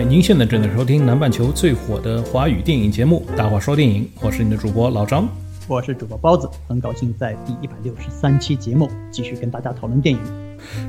[0.00, 5.28] 嗨，您现在正在收听南半球最火的华语电影节目《大话说电影》，我是你的主播老张，
[5.68, 10.20] 我是主播包子，很高兴在第一百六十三期节目继续跟大家讨论电影。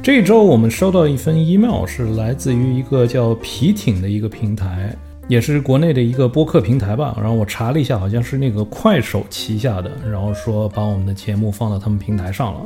[0.02, 4.96] 这周我们收到一份 email，是来自于一个叫皮艇的一个平台，
[5.28, 7.14] 也是国内的一个播客平台吧。
[7.18, 12.62] 然后我查了一下，好像是那个快手旗下的，然后说把我们的节目放到他们平台上了。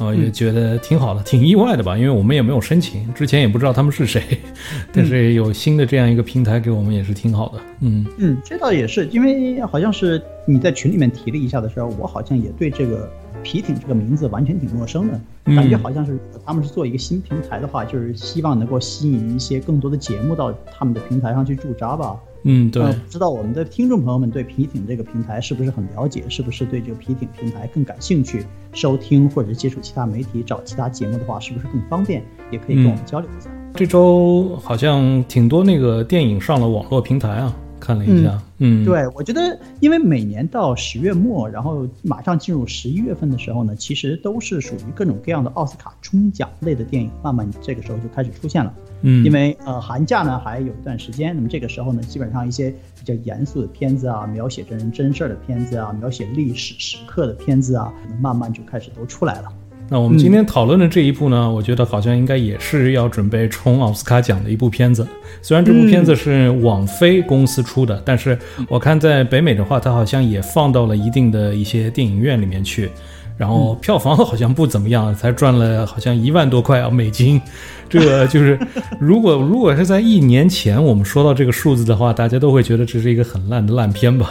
[0.00, 1.96] 啊，也觉得挺好的，挺意外的吧？
[1.96, 4.22] 因为我们也没有申请，之前也不知道他们是谁，
[4.92, 7.60] 但是有新的这样一个平台给我们也是挺好的。
[7.80, 13.10] 嗯嗯，这倒也是，因为好像是你在群里面提了一下的时候，我好像也对这个
[13.42, 15.20] 皮艇这个名字完全挺陌生的，
[15.54, 22.16] 感觉好像是他们是做一个新平台的话，就是希望能够吸引一些更多的节目到他们的平台上去驻扎吧。
[22.42, 26.24] 嗯，对，不知道我们的听众朋友们对皮艇这个平台是不是很了解？
[26.28, 28.46] 是不是对这个皮艇平台更感兴趣？
[28.72, 32.22] 收听或者接触其他媒体、找其他节目的话，是不是更方便？
[32.50, 33.50] 也可以跟我们交流一下。
[33.74, 37.54] 这周好像挺多那个电影上了网络平台啊。
[37.80, 48.72] 看了一下，嗯，对，我觉得，因为每年到十月末，然后马上进入十一月份的时候呢，其实都是属于各种各样的奥斯卡冲奖类的电影，慢慢这个时候就开始出现了。
[49.00, 59.50] 嗯，因为呃寒假呢还有一段时间，那么这个时候呢，基本上一些比较严肃的片子啊，描写真人真事儿的片子啊，描写历史时刻的片子啊，慢慢就开始都出来了。
[59.92, 65.04] 那我们今天讨论的这一部呢，我觉得好像应该也是要准备冲奥斯卡奖的一部片子。
[65.42, 68.38] 虽然这部片子是网飞公司出的，但是
[68.68, 72.88] 我看在北美的话，它好像也放到了一定的一些电影院里面去，
[73.36, 77.42] 然后票房好像不怎么样，才赚了好像一万多块啊美金。
[77.88, 78.56] 这个就是
[79.00, 84.30] 如果如果是在一年前我们说到这个数字的话，大家都会觉得这是一个很烂的烂片吧？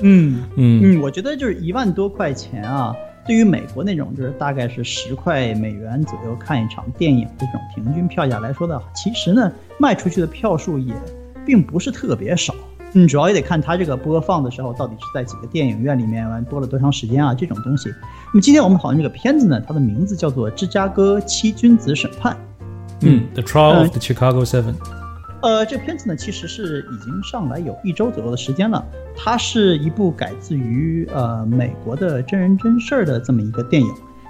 [0.00, 2.94] 嗯嗯嗯，我觉得就是一万多块钱啊。
[3.26, 10.94] 对于美国那种就是大概是十块美元左右看一场电影这种平均票价来说的，其实呢卖出去的票数也
[11.46, 12.54] 并不是特别少。
[12.92, 17.88] 嗯，主要也得看它这个播放的时候到底是在几个电影院里面完多了多长时间啊这种东西。
[17.88, 22.32] 那么今天我们讨论这个片子呢，它的名字叫做《芝加哥七君子审判》。
[23.00, 24.74] 嗯，The Trial of the Chicago Seven。
[25.44, 28.82] 呃，这片子呢，其实是已经上来有一周左右的时间了。
[29.14, 33.88] 它是一部改自于呃美国的真人真事儿的这么一个电影，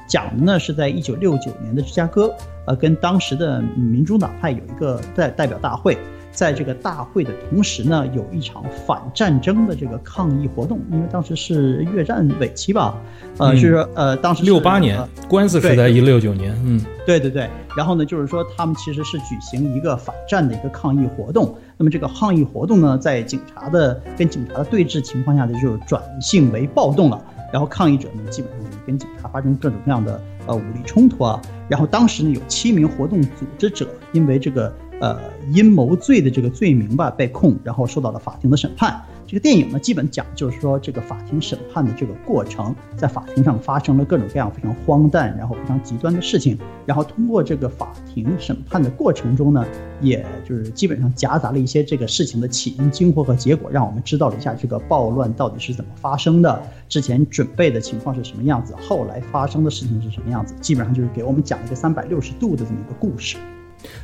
[0.08, 2.34] 讲的呢是在一九六九年的芝加哥，
[2.66, 5.96] 呃，跟当时的民主党派有一个代代表大会。
[6.34, 12.96] 在这个大会的同时呢，有一场反战争的这个抗议活动，因为当时是越战尾期吧，
[13.38, 34.74] 呃，就是说呃，当时六八年，官司是在一六九年，嗯，对对对，然后呢，就是说他们其实是举行一个反战的一个抗议活动，那么这个抗议活动呢，在警察的跟警察的对峙情况下呢，就转性为暴动了，然后抗议者呢，基本上就是跟警察发生各种各样的呃武力冲突啊，然后当时呢，有七名活动组织者因为这个。
[35.04, 35.20] 呃，
[35.52, 38.98] 阴谋罪的这个罪名吧被控，然后受到了法庭的审判。
[39.26, 46.56] 这个电影呢，基本讲就是说这个法庭审判的这个过程，在法庭上发生了各种各样非常荒诞，然后非常极端的事情。
[46.86, 49.62] 然后通过这个法庭审判的过程中呢，
[50.00, 60.54] 也就是基本上夹杂了一些这个事情的起因、经过和结果，让我们知道了一下这个暴乱到底是怎么发生的，之前准备的情况是什么样子，后来发生的事情是什么样子。
[60.62, 63.36] 基本上就是给我们讲了一个三百六十度的这么一个故事。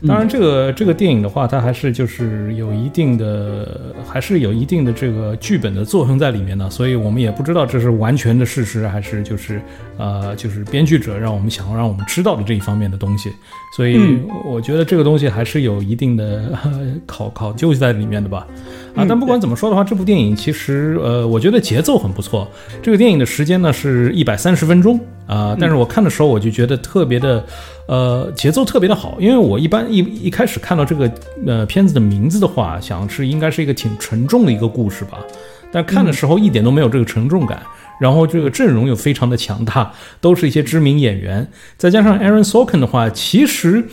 [0.06, 9.60] 当然，这个这个电影的话，它还是就是有一定的，还是有一定的这个剧本的作用在里面的，所以我们也不知道这是完全的事实，还是就是
[9.98, 13.30] 呃，就是编剧者让我们想要让我们知道的这一方面的东西。
[13.76, 16.58] 所以我觉得这个东西还是有一定的
[17.06, 18.46] 考考究在里面的吧。
[18.94, 22.48] 啊，但不管怎么说的话，这部电影其实呃，我觉得节奏很不错。
[22.82, 27.44] 这个电影的时间呢是一百三十分钟啊，但是我看的时候我就觉得特别的。
[27.86, 31.10] 呃，节奏特别的好，因为我一般一一开始看到这个
[31.44, 35.18] 呃片子的名字的话，想是应该是一个挺沉重的一个故事吧，
[35.72, 37.60] 但看的时候一点都没有这个沉重感，
[38.00, 41.44] 然后这个阵容又非常的强大，都是一些知名演员，
[41.76, 43.84] 再加上 Aaron Sorkin 的话，其实。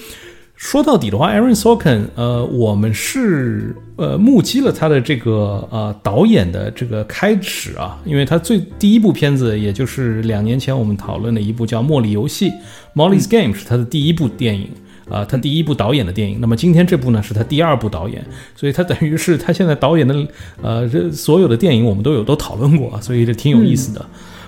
[0.57, 12.50] 说到底的话，Aaron Sorkin，呃，我们是呃目击了他的这个呃导演的这个开始啊，因为他最第一部片子，也就是两年前我们讨论的一部叫《茉莉游戏》
[12.95, 14.68] （Molly's Game） 是他的第一部电影
[15.07, 16.39] 啊，他第一部导演的电影。
[16.42, 18.25] 那么今天这部呢是他第二部导演，
[18.56, 20.27] 所以他等于是他现在导演的
[20.63, 24.04] 呃这所有的电影我们都有都讨论过，所以这挺有意思的。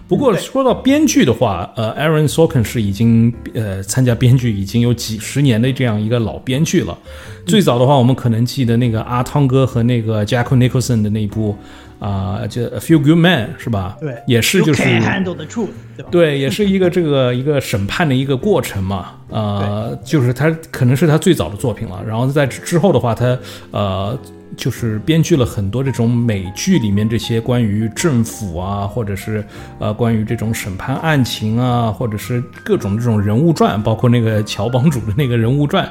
[0.09, 6.97] 不过说到编剧的话，呃，Aaron Sorkin 是已经呃参加编剧已经有几十年的这样一个老编剧了。
[7.45, 11.55] 最早的话，我们可能记得那个阿汤哥和那个 Jack Nicholson 的那一部
[11.99, 13.97] 啊，叫《A Few Good Men》是吧？
[14.01, 16.09] 对，也是就是 handle the truth，对吧？
[16.09, 19.11] 对，也是一个这个一个审判的一个过程嘛。
[19.29, 22.03] 呃，就是他可能是他最早的作品了。
[22.03, 23.37] 然后在之后的话，他
[23.69, 24.19] 呃。
[24.59, 29.41] 就是编剧了很多这种美剧里面这些关于政府啊，或者是
[29.79, 35.89] 呃关于这种审判案情啊，或者是各种这种人物传，包括那个乔帮主的那个人物传，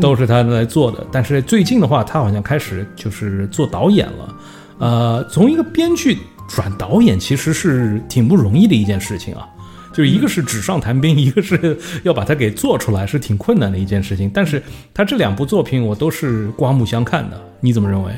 [0.00, 1.04] 都是他来做的。
[1.10, 4.36] 但是最近的话，他好像开始就是做导演了。
[4.78, 6.16] 呃，从一个编剧
[6.48, 9.48] 转导演，其实是挺不容易的一件事情啊。
[9.94, 14.30] 就一个是纸上谈兵， 一个是要把它给做出来，是挺困难的一件事情。
[14.34, 14.60] 但是
[14.92, 17.40] 他这两部作品，我都是刮目相看的。
[17.60, 18.12] 你怎么认为？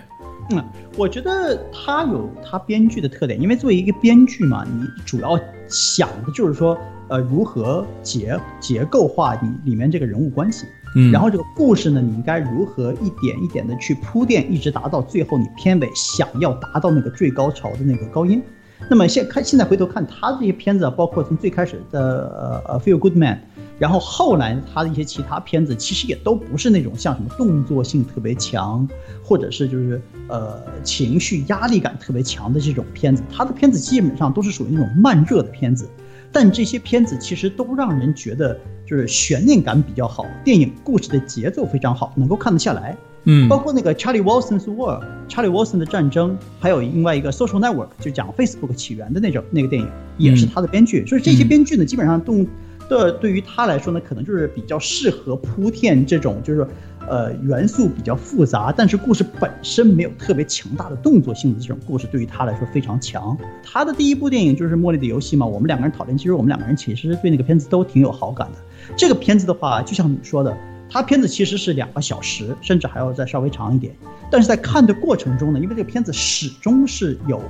[0.50, 0.64] 嗯，
[0.96, 5.38] 我觉得他有他编剧的特点，因为作为一个编剧嘛，你主要
[5.68, 6.78] 想的就是说，
[7.08, 10.64] 呃，如何结结构化你里面这个人物关系，
[10.94, 18.40] 嗯，然后这个故事呢，你应该如何一点一点的去铺垫，一直达到最后你片尾想要达到那个最高潮的那个高音。
[18.88, 23.40] 那么现看现在回头看他这些片子啊，包括从最开始的呃呃 Feel Good Man，
[23.78, 28.86] 然后后来他的一些其他片子，其实也都不是那种像什么动作性特别强，
[29.24, 33.22] 或者是就是呃情绪压力感特别强的这种片子。
[33.32, 35.88] 他的片子基本上都是属于那种慢热的片子，
[36.30, 38.56] 但这些片子其实都让人觉得
[38.86, 42.96] 就是悬念感比较好，电影故事的节奏非常好，能够看得下来。
[43.28, 51.04] 嗯，包括那个 Charlie Wilson's War，查理·沃森的战争，还有另外一个 Social Network，就讲 Facebook 起源的那种那个电影，也是他的编剧。
[51.06, 52.46] 所以这些编剧呢，基本上动
[52.88, 56.64] 的对于他来说呢，可能就是比较适合铺垫这种就是
[57.08, 63.36] 呃元素比较复杂，但是故事本身没有特别强大的动作性的这种故事，对于他来说非常强。
[63.60, 68.58] 他的第一部电影就是《茉莉的游戏》嘛，我们两个人讨论，其实我们两个人其实对那个片子都挺有好感的。
[68.96, 70.56] 这个片子的话，就像你说的。
[70.88, 73.94] 它片子其实是两个小时，甚至还要再稍微长一点。
[74.30, 77.42] 但是在看的过程中呢，因为这个片子始终是有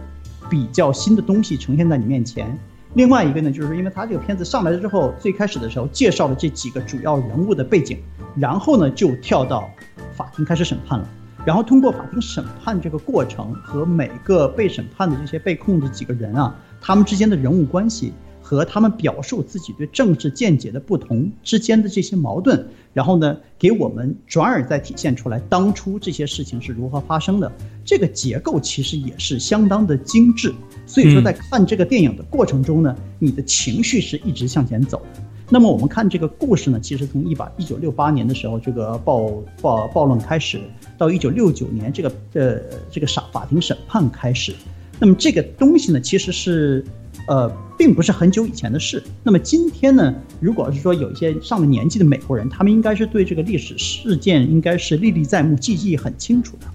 [0.49, 2.59] 比较新的东西呈现在你面前。
[2.94, 7.99] 另外一个呢，就是，因为它这个片子上来了之后，最开始的时候介绍了这几个主要人物的背景，
[8.37, 9.69] 然后呢就跳到
[10.15, 11.06] 法庭开始审判了。
[11.44, 18.15] 然后通过法庭审判这个过程和每个被审判的这些被控的几个人啊，他们之间的人物关系。
[18.47, 27.51] 和他们表述自己对政治见解的不同之间的这些矛盾，然后呢，给我们转而再体现出来当初这些事情是如何发生的。
[27.85, 30.55] 这个结构其实也是相当的精致，
[30.87, 35.21] 所以说在看这个电影的过程中呢，你的情绪是一直向前走的。
[35.51, 39.29] 那么我们看这个故事呢，其实从一把一九六八年的时候这个暴
[39.61, 40.61] 暴暴乱开始，
[40.97, 42.61] 到一九六九年这个呃
[42.93, 44.55] 这个法法庭审判开始，
[45.01, 46.85] 那么这个东西呢，其实是。
[47.26, 49.02] 呃，并不是很久以前的事。
[49.23, 56.67] 那么今天呢，如果是说有一些上了年纪的美国人，他们应该是对这个历史事件应该是历历在目、记忆很清楚的。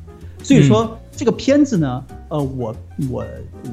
[0.44, 2.76] 所以说这个片子呢，呃，我
[3.12, 3.24] 我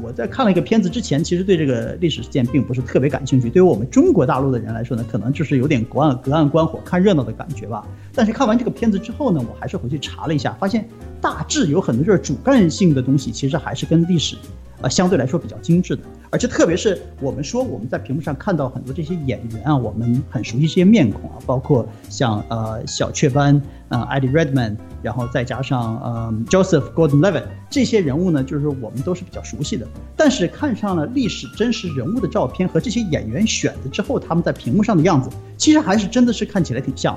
[0.02, 3.48] 我在看了一个片子之前，其实对这个历史事件并不是特别感兴趣。
[3.48, 7.86] 对于我们中国大陆的人来说呢，可能就是有点隔岸隔岸观火、看热闹的感觉吧。
[8.14, 10.86] 但是看完这个片子之后呢，我还是回去查了一下，发现
[11.22, 14.36] 大致有很多就是主干性的东西，其实还是跟历史。
[14.80, 29.86] 呃，相对来说比较精致的，而且特别是我们说我们在屏幕上看到很多这些演员啊，我们很熟悉这些面孔啊，包括像呃小雀斑，呃 Eddie Redman，然后再加上呃 Joseph Gordon-Levitt 这些人物呢，就是我们都是比较熟悉的。
[30.16, 37.16] 但是看上了历史真实人物的照片和这些演员选的之后，他们在屏幕上的样子，其实还是真的是看起来挺像。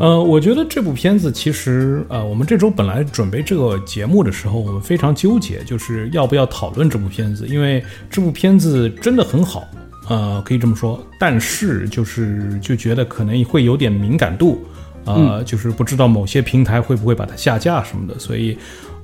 [0.00, 9.64] 呃，我觉得这部片子其实，呃，我们这周本来准备这个节目的时候，我们非常纠结，就是要不要讨论这部片子，因为这部片子真的很好，
[10.08, 14.64] 呃，可以这么说，但是就是就觉得可能会有点敏感度，
[15.04, 18.56] 呃，就是不知道某些平台会不会把它下架什么的，所以。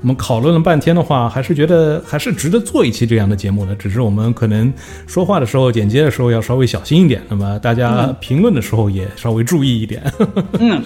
[0.02, 3.72] 我们讨论了半天的话，还是觉得还是值得做一期这样的节目的。
[3.76, 4.72] 只是我们可能
[5.06, 7.22] 说话的时候、剪接的时候要稍微小心一点。
[7.28, 10.02] 那么大家评论的时候也稍微注意一点。
[10.58, 10.82] 嗯，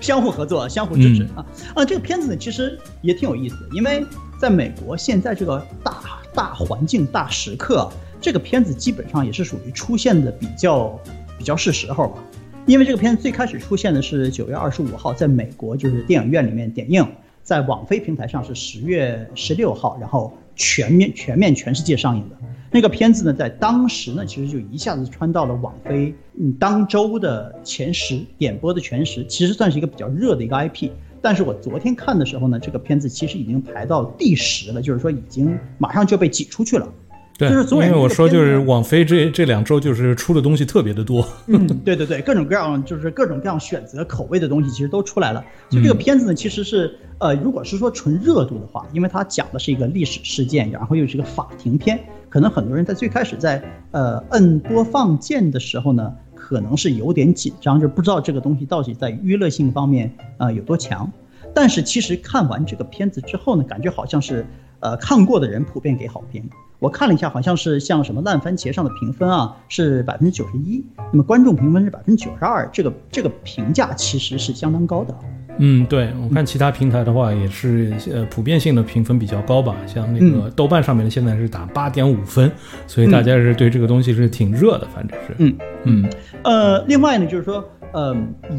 [0.00, 1.44] 相互合作，相互支持啊
[1.74, 1.84] 啊！
[1.84, 4.06] 这个片子呢，其实也挺有意思的，因为
[4.38, 6.00] 在美国现在这个大
[6.32, 10.96] 大环境、大时刻，这个片子基本上也是属于出现的比较
[11.36, 12.22] 比较是时候吧。
[12.66, 17.04] 因为这个片子最开始出现的是九月二十五号，在美国就是电影院里面点映。
[17.50, 22.36] 在网飞平台上是十月十六号，然后全面全面全世界上映的
[22.70, 30.90] 那个片子呢，在当时呢，其实就一下子穿到了网飞嗯当周的前十点播的前十，其实算是一个比较热的一个 IP。
[31.20, 36.86] 但是我昨天看的时候呢，这个片子其实已经排到第十了，就是说已经马上就被挤出去了。
[37.40, 41.26] 对，就是总因为我说就是网飞这这两周就是出的东西特别的多。
[41.46, 45.42] 嗯，对对对，各种各样就是各种各样选择口味的东西其实都出来了。
[45.70, 61.10] 所以这个片子呢，其实是呃，如果是说纯热度的话，因为它讲的是一个历史事件，然后又是一个法庭片，可能很多人在最开始在呃摁播放键的时候呢，可能是有点紧张，就不知道这个东西到底在娱乐性方面啊有多强。
[61.54, 64.46] 但是其实看完这个片子之后呢，感觉好像是
[64.80, 66.42] 呃看过的人普遍给好评。
[66.78, 70.82] 我看了一下，好像是像什么烂番茄上的评分啊，是百分之九十一，
[71.12, 75.14] 那么观众评分是百分之九十二，这个这个评价其实是相当高的。
[75.58, 82.50] 嗯，对我看其他平台的话，也是呃普遍性的评分比较高吧，像那个豆瓣上面的现在是打八点五分，
[82.86, 85.34] 所以大家是对这个东西是挺热的，反正是。
[85.36, 86.10] 嗯嗯，
[86.44, 87.62] 呃，另外呢，就是说。
[87.92, 88.16] 呃，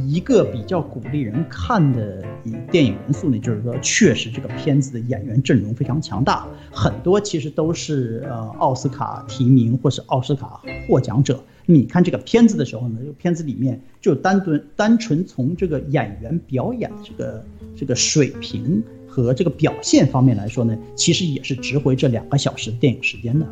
[0.07, 2.23] 一个比较鼓励人看的
[2.69, 11.41] 电影元素呢，就是说，确实这个片子的演员阵容非常强大，很多其实都是呃奥斯卡提名或是奥斯卡获奖者。
[11.65, 17.45] 你看这个片子的时候呢，这个片子里面就单纯单纯从这个演员表演的这个
[17.77, 23.45] 这个水平和这个表现方面来说呢，其实也是值回这两个小时电影时间的。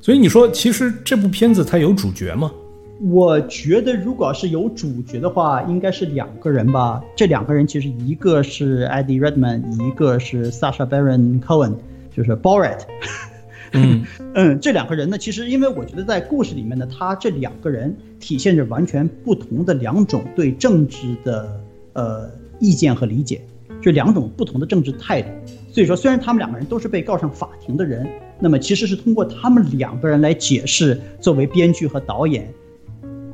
[0.00, 2.50] 所以你说，其实这部片子它有主角吗？
[3.00, 7.00] 我觉得，如果要是有主角的话，应该是两个人吧。
[7.14, 11.74] 这两个人其实一个是 Eddie Redman，一个是 Sasha Baron Cohen，
[12.10, 12.80] 就是 Borat。
[13.72, 21.60] 嗯 嗯，这两个人呢，其实因为我觉得在故事里面呢，他这两个人体现着完全不同的两种对政治的
[21.92, 22.28] 呃
[22.58, 23.40] 意见和理解，
[23.80, 25.28] 就两种不同的政治态度。
[25.70, 28.08] 所以说，虽然他们两个人都是被告上法庭的人，
[28.40, 32.52] 那么其实是通过他们两个人来解释作为编剧和导演。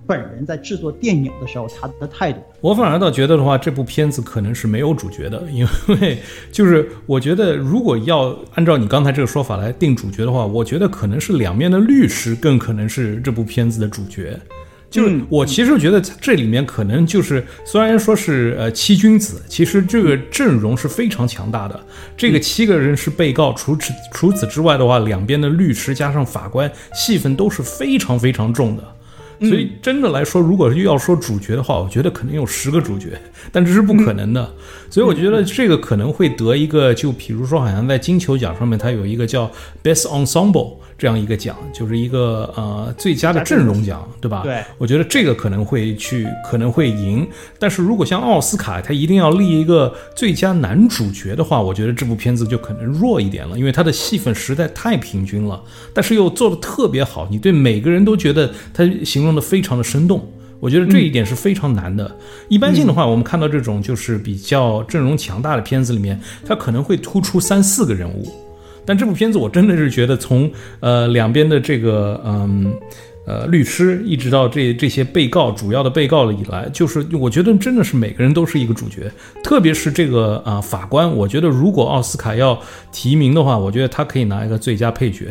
[0.07, 6.19] 本人在制作电影的时候，他的态度，我反而倒觉得的话，这部片子可能是没有主角的，因为
[6.53, 14.39] 就是我觉得，如果要按照你刚才这个说法来定主角的话，我觉得可能是两面的律师更可能是这部片子的主角。
[14.91, 21.81] 就是我其实觉得这里面可能就是，虽然说是呃七君子，其实这个阵容是非常强大的。
[22.17, 28.85] 这个七个人是被告，除此除此之外的话，两边的律师加上法官戏份都是非常非常重的。
[29.41, 34.55] 所以，真的来说，如果要说主角的话，我觉得肯定有十个主角，但这是不可能的。
[34.95, 39.51] 所以，我觉得这个可能会得一个，就比如说，好像在金球奖上面，它有一个叫
[39.83, 40.75] Best Ensemble。
[40.97, 44.43] 这样一个奖，就是一个呃最佳的阵容奖，对吧？
[44.45, 47.29] 对，我觉得这个可能会去，可能会赢。
[47.59, 55.61] 但是如果像奥斯卡，它一定要立一个最佳男主角的话，我觉得这部片子就可能弱一点了，因为他的戏份实在太平均了，
[55.93, 60.33] 但是又做的特别好，你对每个人都觉得他形容的非常的生动。
[60.65, 62.11] 我觉得这一点是非常难的。
[62.49, 68.27] 一般性的话，我们看到这种就是比较阵容强大的片子里面，它可能会突出三四个人物。
[68.87, 72.75] 但这部片子我真的是觉得，从呃两边的这个嗯
[73.27, 82.59] 呃律师，一直到这这些被告主要的被告了以来，就是我觉得真的是每个人都是一个主角，特别是这个啊法官，我觉得如果奥斯卡要
[82.91, 85.27] 提名的话，我觉得他可以拿一个最佳配角，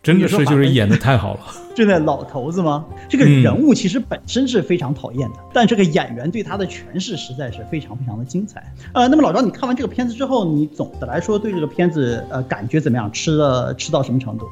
[0.00, 1.40] 真的是就是演的太好了。
[1.74, 2.84] 就那老头子吗？
[3.08, 8.72] 这个人物其实本身是非常讨厌的，但这个演员对他的诠释实在是非常非常的精彩。
[8.92, 13.10] 呃，那么老张，你看完这个片子之后，你总的来说对这个片子呃感觉怎么样？
[13.12, 14.46] 吃了吃到什么程度？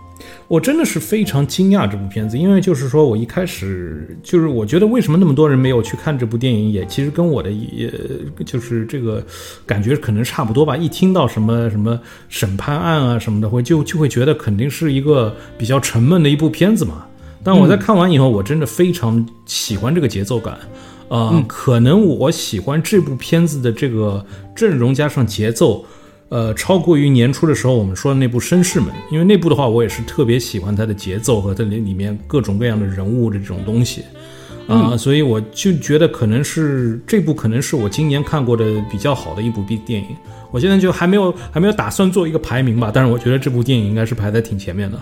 [0.47, 7.93] 我真的是非常惊讶这部片子，因为就是说我一开始就是我觉得为什么那么多人没有去看这部电影，也其实跟我的也
[8.47, 9.25] 就是这个
[9.67, 10.77] 感觉可能差不多吧。
[10.77, 11.99] 一听到什么什么
[12.29, 17.05] 审判案啊什么的，会就就会觉得肯定是一个比较沉闷的一部片子嘛。
[17.43, 20.59] 但我在看完以后，我真的非常喜欢这个节奏感，
[21.09, 25.85] 呃，可能我喜欢这部片子的这个阵容加上节奏，
[26.29, 34.03] 呃，超过于年初的时候我们说的那部《绅士们》，因为那部的话，我也是特别喜欢它的节奏和它里里面各种各样的人物的这种东西，
[34.67, 40.09] 啊，所以我就觉得可能是这部可能是我今年看过的比较好的一部电影。
[40.51, 44.99] 我现在就还没有还没有打算做一个排名吧，但是我觉得这部电影应该是排在挺前面的。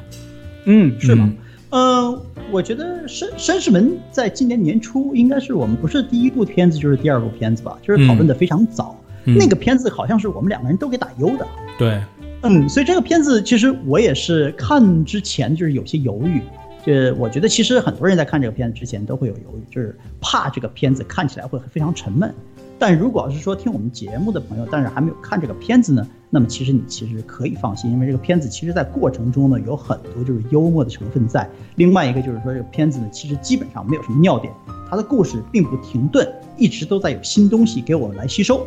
[0.66, 1.32] 嗯，是吗？
[1.76, 8.98] 呃，我觉得《绅绅士们》在今年年初应该是我们不是第一部片子，就是第二部片子吧，就是讨论的非常早。
[9.24, 11.46] 那个片子好像是我们两个人都给打优的。
[11.78, 12.00] 对，
[12.44, 16.40] 嗯，所以这个片子其实我也是看之前就是有些犹豫，
[16.82, 22.32] 就我觉得其实很多人在看这个片子之前都会有犹豫，就是怕这个片子看起来会非常沉闷。
[22.78, 31.48] 但如果要是说听我们节目的朋友，但是还没有看这个片子呢，那么其实你其实可以放心，因为这个片子其实在过程中呢有很多就是幽默的成分在。
[31.76, 34.52] 另外一个就是说这个片子呢其实基本上没有什么尿点，
[34.90, 36.28] 它的故事并不停顿，
[36.58, 38.66] 一直都在有新东西给我们来吸收。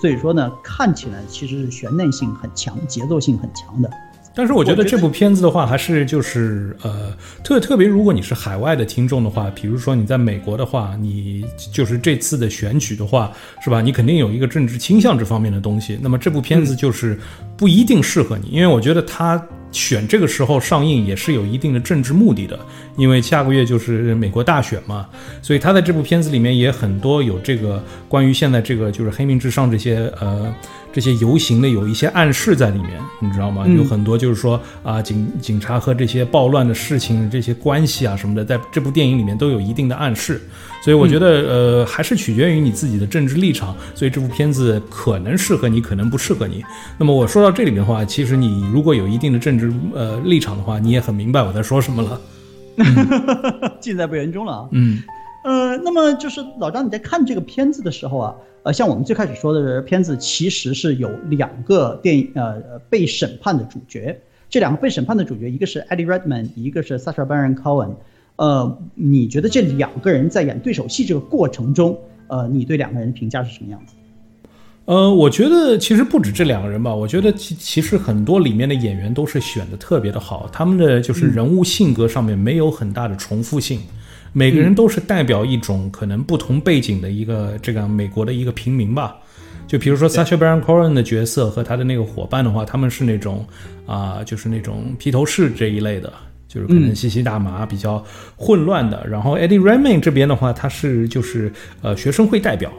[0.00, 3.90] 所以说呢看起来其实是悬念性很强、节奏性很强的。
[4.36, 7.10] 但是我觉得这部片子的话，还是就是呃，
[7.42, 13.32] 特特别如果你是海外的听众的话，比如说你在美国的话，你就是这次的选举的话，
[13.64, 13.80] 是吧？
[13.80, 15.98] 你肯定有一个政治倾向这方面的东西。
[16.02, 17.18] 那么这部片子就是
[17.56, 22.58] 不一定适合你，因为我觉得它选这个时候上映也是有一定的政治目的的，
[22.98, 25.08] 因为下个月就是美国大选嘛，
[25.40, 30.54] 所以他在这部片子里面也很多有这个关于现在这个就是黑名至上这些呃。
[30.96, 33.64] 这些游行的有一些暗示在里面，你知道吗？
[33.66, 40.40] 嗯有很多就是说啊，警警察和这些暴乱的事情这些关系啊什么的，在这部电影里面都有一定的暗示。
[40.82, 43.76] 所以我觉得，呃，还是取决于你自己的政治立场。
[43.94, 46.64] 所以这部片子可能适合你，可能不适合你。
[46.96, 52.18] 那么我说到这里面的话，其实你如果有一定的政治呃立场的话，你也很明白我在说什么了。
[53.82, 54.68] 尽在不言中了啊。
[54.70, 55.02] 嗯
[55.46, 58.34] 呃，那么就是老张，你在看这个片子的时候啊，
[58.64, 67.94] 呃，像我们最开始说的是，片子其实是有两个电影呃呃被审判的主角，这两个被审判的主角，一个是 Eddie Redmayne，一个是 Sacha Baron Cohen。
[68.34, 73.94] 呃，你觉得这两个人在演对手戏这个过程中，呃，你对两个人的评价是什么样子？
[74.86, 83.80] 呃，我觉得其实不止这两个人吧，我觉得其其实很多里面的演员都是选的特别的好，他们的就是人物性格上面没有很大的重复性，
[84.32, 89.16] 每个人都是代表一种可能不同背景的一个这个美国的一个平民吧。
[89.66, 93.44] 就比如说 Sacha Baron Cohen 的角色和他的那个伙伴的话，他们是那种
[93.84, 96.12] 啊、就是那种披头士这一类的，
[96.46, 98.04] 就是可能吸吸大麻、比较
[98.36, 99.04] 混乱的。
[99.08, 101.52] 然后 Eddie Redmayne 这边的话，他是就是
[101.82, 102.72] 呃学生会代表，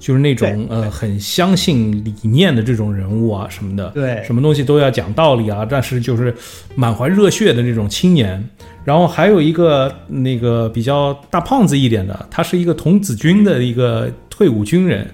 [0.00, 6.34] 就是那种呃很相信理念的这种人物啊什么的，对什么东西都要讲道理啊，但是就是
[6.74, 8.42] 满怀热血的那种青年。
[8.82, 15.06] 然后还有一个那个比较大胖子一点的，他是一个童子军的一个退伍军人，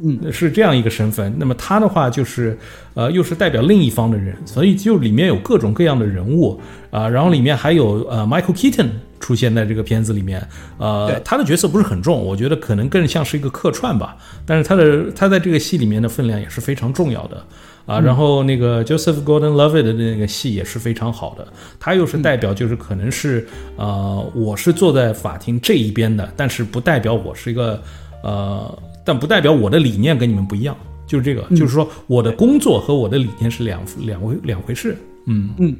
[0.00, 1.34] 嗯，是这样一个身份。
[1.38, 2.56] 那么他的话就是，
[2.92, 10.46] 呃，又是代表另一方的人，所以就里面有各种各样的人物啊、然后里面还有呃 Michael Keaton 出现在这个片子里面，
[10.78, 17.44] 呃对，他的角色不是很重，我觉得可能更像是一个客串吧，但是他的他在这个戏里面的分量也是非常重要的。
[17.86, 21.48] 啊，然后那个 Joseph Gordon-Levitt 的那个戏也是非常好的，
[21.80, 27.82] 他又是代表就是可能是呃，我是坐在法庭这一边的，但是不代表我是一个
[28.22, 30.76] 呃，但不代表我的理念跟你们不一样，
[31.06, 34.94] 就是这个，就是说我的工作和我的理念是两两回两回事。
[35.24, 35.74] 嗯嗯，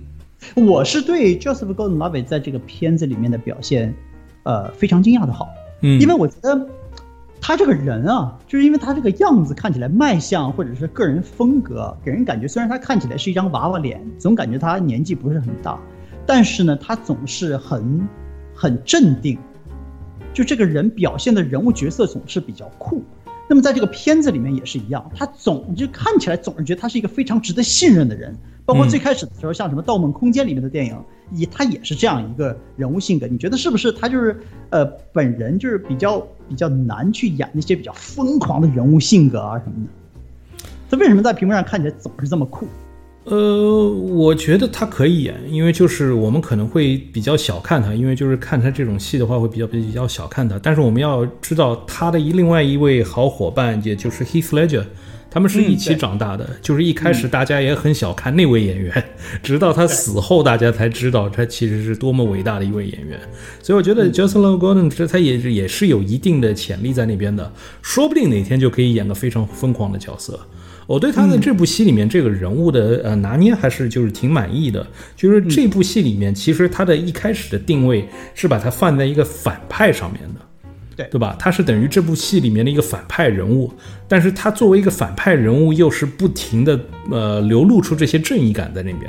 [0.54, 3.94] 我是对 Joseph Gordon-Levitt 在这个片子里面的表现，
[4.44, 5.48] 呃，非常惊讶的好。
[5.82, 6.68] 嗯，因为我觉得
[7.40, 15.78] 他这个人啊，就是因为他这个样子看起来卖相或者是个人风格，给人感觉虽然他看起来是一张娃娃脸，总感觉他年纪不是很大，
[16.26, 18.08] 但是呢，他总是很
[18.54, 19.38] 很镇定，
[20.34, 23.02] 就这个人表现的人物角色总是比较酷。
[23.48, 28.36] 那么在这个片子里面也是一样，他总就看起来总是觉得他是一个非常值得信任的人，
[28.68, 30.94] 包括嗯最开始的时候，像什么《盗梦空间》里面的电影，
[31.32, 33.26] 也他也是这样一个人物性格。
[33.26, 40.64] 你觉得是不是他就是呃本人就是比较比较难去演那些比较疯狂的人物性格啊什么的？
[40.90, 42.66] 他为什么在屏幕上看起来总是这么酷？
[43.24, 50.58] 呃，我觉得他可以演，因为就是我们可能会比较小看他，因为就是看他这种戏的话会比较比较小看他。
[50.62, 54.84] 但是我们要知道他的一另外一位好伙伴，也就是 Heath Ledger，
[55.30, 56.48] 他们是一起长大的。
[56.62, 59.04] 就是一开始大家也很小看那位演员，
[59.42, 63.18] 直到他死后，大家才知道他其实是多么伟大的一位演员。
[63.62, 70.38] 所以我觉得 Joseph Gordon 这他也是也是有一定的潜力在那边的，说不定哪天就可以演个非常疯狂的角色。
[70.86, 80.40] 我对他在这部戏里面这个人物的呃拿捏还是就是挺满意的，就是这部戏里面其实他的一开始的定位是把他放在一个反派上面的，
[80.98, 81.36] 对对吧？
[81.38, 83.72] 他是等于这部戏里面的一个反派人物，
[84.08, 86.78] 但是他作为一个反派人物又是不停的
[87.12, 89.08] 呃流露出这些正义感在那边，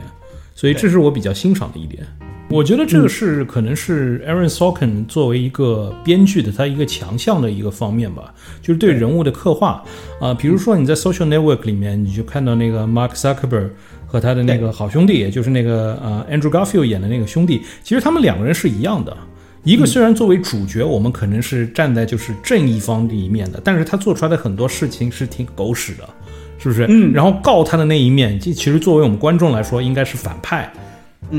[0.53, 2.05] 所以这是我比较欣赏的一点。
[2.51, 9.83] 我觉得这个是可能是 Aaron Sorkin 作为一个编剧的他一个强项的一个方面吧，就是对人物的刻画
[10.19, 13.69] 啊、比如说你在 Social Network 里面，你就看到那个 Mark Zuckerberg
[14.07, 19.15] 和他的那个好兄弟，也就是那个呃 Andrew Garfield 演的那个兄弟，其实他们两个人是一样的。
[19.63, 26.09] 一个虽然作为主角，我们可能是站在就是正义方的一面的，但是他做出来的很多事情是挺狗屎的，
[26.57, 26.85] 是不是？
[26.89, 30.71] 嗯然后告他的那一面，其其实作为我们观众来说，应该是反派。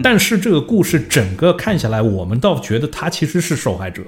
[0.03, 4.03] 但是这个故事整个看下来，我们倒觉得他其实是受害者，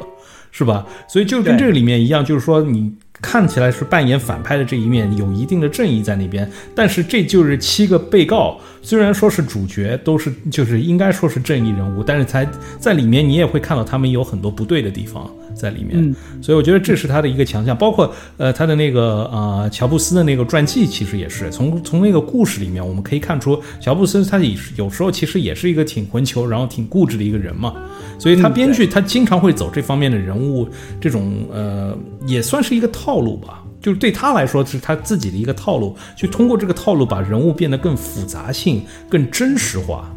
[0.53, 0.87] 是吧？
[1.09, 2.93] 所以就跟这个里面一样，就是说你
[3.23, 12.47] 看起来是扮演反派的这一面有一定的正义在那边，但是这就是七个被告，虽然说是主角，都是就是应该说是正义人物，但是才
[12.81, 17.77] 在里面你也会看到他们有很多不对的地方，在里面，所以我觉得这是他的一个强项。
[17.77, 27.75] 包括呃他的那个呃乔布斯的那个传记，其实也是从从那个故事里面我们可以看出，乔布斯他也是有时候其实也是一个挺混球，然后挺固执的一个人嘛。
[28.19, 30.69] 所以他编剧他经常会走这方面的人物，
[31.01, 33.63] 这种呃也算是一个套路吧。
[33.81, 40.09] 就是对他来说是他自己的一个套路，去通过这个套路把人物变得更复杂性、更真实化。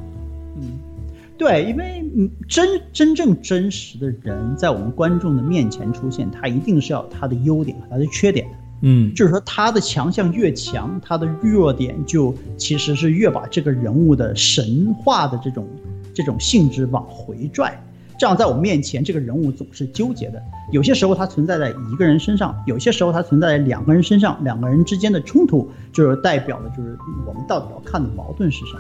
[1.35, 8.53] 嗯，对，因为嗯真真正真实的人在我们观众的面前出现，他一定是要他的优点和他的缺点的。
[8.81, 15.67] 嗯，就是说他的强项越强，他的弱点就其实是越把这个人物的神话的这种
[16.13, 17.81] 这种性质往回拽。
[18.17, 20.41] 这样在我们面前，这个人物总是纠结的。
[20.71, 24.41] 有些时候它存在在一个人身上，有些时候它存在在两个人身上。
[24.43, 28.79] 两个人之间的冲突，就是代表的就是我们到底要看的矛盾是什么。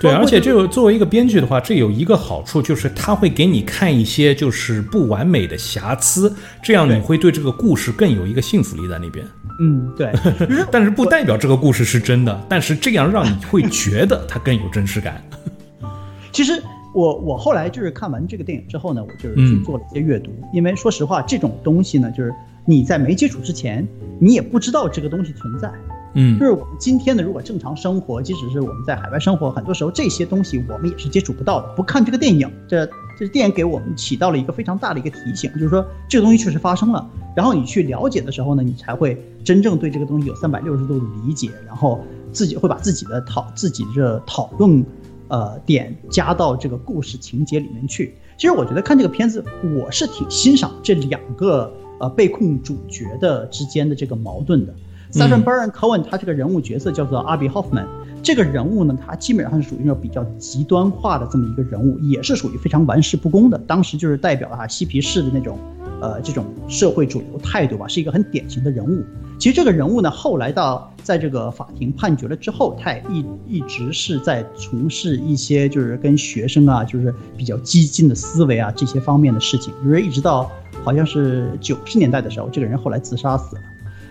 [0.00, 9.26] 对，而且这个作为一个编剧的话，这有一个好处，就是他会给你看一些就是不完美的瑕疵，这样你会对这个故事更有一个信服力在那边。
[9.60, 10.12] 嗯，对。
[10.70, 15.22] 但是不代表这个故事是真的，但是这样让你会觉得它更有真实感。
[16.32, 16.62] 其实。
[16.94, 22.34] 我我后来就是看完这个电影之后呢，我就是去做了一些阅读，因为说实话，这种东西呢，就是
[22.64, 23.86] 你在没接触之前，
[24.18, 25.70] 你也不知道这个东西存在。
[26.14, 31.68] 嗯，就是我们今天的如果正常生活，即使是我们在海外生活，很多时候这些东西我们也是接触不到的。
[31.74, 37.08] 不看这个电影，这这电影给我们起到了一个非常大的一个提醒，就是说这个东西确实发生了。
[37.36, 42.00] 然后你去了解的时候呢，你才会真正对这个东西有三百六十度的理解，然后
[42.32, 44.84] 自己会把自己的讨自己的讨论。
[45.30, 48.14] 呃，点加到这个故事情节里面去。
[48.38, 49.44] 其实我觉得看这个片子，
[49.76, 54.74] 我是挺欣赏这两个呃被控主角的之间的这个矛盾的。
[55.12, 57.86] Sacha Baron Cohen 他这个人物角色叫做 Abby Hoffman，
[58.22, 63.58] 这个人物呢，他基本上是属于那种比较极端化的这么一个人物，也是属于非常玩世不恭的。
[63.66, 65.58] 当时就是代表了哈嬉皮士的那种。
[66.00, 69.02] 呃，这种社会主流态度吧，是一个很典型的人物。
[69.36, 79.74] 其实这个人物呢，后来到在这个法庭判决了之后，他也一一直是在从事一些就是跟学生啊，就是比较激进的思维啊这些方面的事情。
[79.82, 80.48] 就是一直到
[80.84, 83.62] 好像是九十年代的时候，这个人后来自杀死了。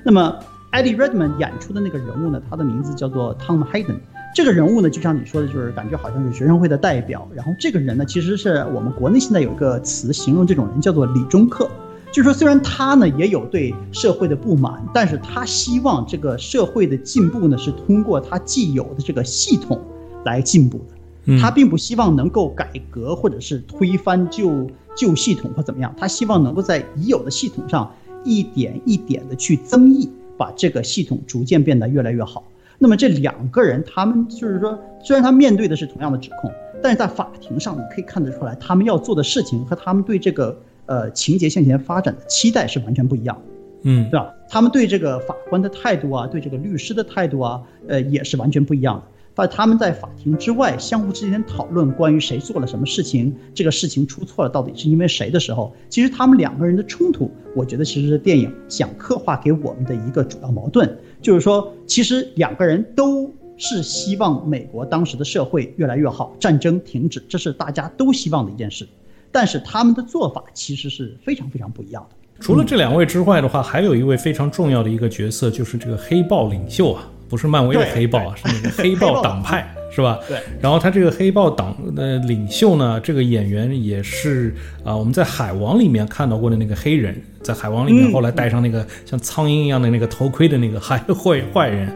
[0.04, 0.36] 那么
[0.78, 3.96] Eddie Redman 演出的那个人物呢，他的名字叫做 Tom Hayden。
[4.36, 7.28] 这个人物呢，就像你说的，就是感觉好像是学生会的代表。
[7.34, 11.68] 然后这个人呢，其实是我们国内现在有一个词形容这种人，叫做理中客。
[12.12, 19.82] 就是说，虽然他呢也有对社会的不满，但是他希望这个社会的进步呢是通过他既有的这个系统
[20.26, 21.40] 来进步的。
[21.42, 27.92] 他并不希望能够改革或者是推翻旧旧系统或怎么样，他希望能够在已有的系统上
[28.24, 32.43] 一点一点的去增益，把这个系统逐渐变得越来越好。
[32.80, 44.32] 那么这两个人，他们就是说，虽然他面对的是同样的指控，但是在法庭上，你可以看得出来，他们要做的事情和他们对这个呃情节向前发展的期待是完全不一样的，嗯，对吧？
[44.47, 49.04] 他们对这个法官的态度啊，对这个律师的态度啊，呃，也是完全不一样的。
[49.38, 68.88] 在他们在法庭之外相互之间讨论关于谁做了什么事情，这个事情出错了到底是因为谁的时候，其实他们两个人的冲突，我觉得其实是电影想刻画给我们的一个主要矛盾，就是说，其实两个人都是希望美国当时的社会越来越好，战争停止，这是大家都希望的一件事，
[69.32, 72.15] 但是他们的做法其实是非常非常不一样的。
[72.39, 77.08] 除了这两位之外的话，还有一位非常重要的一个角色，就是这个黑豹领袖啊。
[77.30, 80.20] 不是漫威的黑豹啊，是那个 黑豹党派，是吧？
[80.28, 80.38] 对。
[80.62, 91.90] 然后他这个黑豹党的领袖呢，这个演员也是啊，我们在海王里面看到过的那个黑人，在海王里面后来戴上那个像苍蝇一样的那个头盔的那个坏坏坏人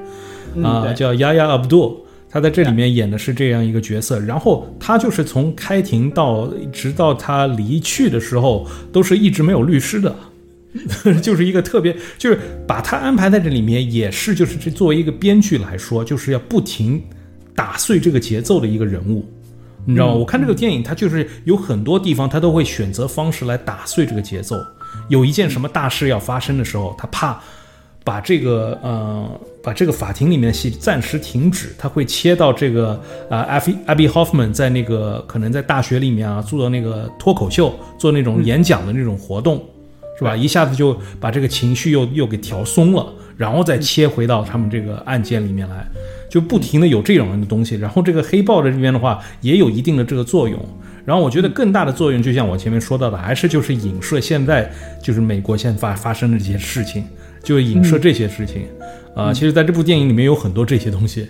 [0.64, 4.20] 啊，叫亚亚阿卜杜，他在这里面演的是这样一个角色。
[4.20, 10.14] 然后他就是从开庭到直到他离去的时候，都是一直没有律师的。
[11.22, 17.02] 就是一个特别，就是把他安排在这里面，也是就是这作为一个编剧来说，就是要不停
[17.54, 19.26] 打碎这个节奏的一个人物，
[19.86, 20.14] 你知道吗？
[20.14, 24.56] 我看这个电影，它就是有很多地方，他都会选择方式来打碎这个节奏。
[25.10, 27.38] 有一件什么大事要发生的时候，他怕
[28.06, 29.30] 把这个呃
[29.62, 39.62] 把这个法庭里面的戏暂时停止，他会切到这个啊艾比阿比霍夫曼在那个可能在大学里面啊做那个脱口秀，做那种演讲的那种活动。
[40.22, 40.38] 是吧？
[40.38, 45.84] 一下子就把这个情绪又又给调松了，然后再切回到他们这个案件里面来，
[46.30, 47.76] 就不停的有这种的东西。
[47.76, 50.60] 然后这个黑豹的这边的话，也有一定的这个作用。
[51.04, 57.04] 然后我觉得更大的作用，就像我前面说到的，还是就是影射现在就是美国现在发发生的这些事情，
[57.44, 58.68] 就影射这些事情。
[59.16, 61.28] 啊，其实在这部电影里面有很多这些东西。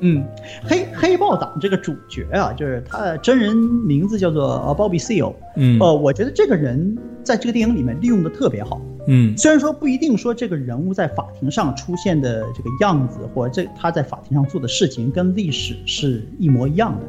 [0.00, 0.24] 嗯，
[0.64, 5.34] 黑黑豹党这个主角啊，就是他的真人名字叫做 Bobby Seale。
[5.56, 8.80] 嗯，呃，我觉得这个人在这个电影里面利用的特别好。
[9.08, 17.06] 嗯，虽然说不一定说这个人物在法庭上出现的这个样子，或者这他在法庭上做的事情跟历史是一模一样的，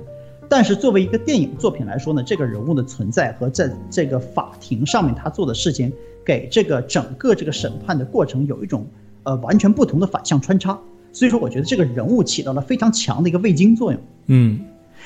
[0.47, 5.91] 但是作为一个电影作品来说呢，这个人物的存在和在这个法庭上面他做的事情，
[6.23, 8.85] 给这个整个这个审判的过程有一种
[9.23, 10.79] 呃完全不同的反向穿插。
[11.17, 13.99] 所以说，我觉得这个人物起到了非常强的一个味精作用。
[14.27, 14.59] 嗯，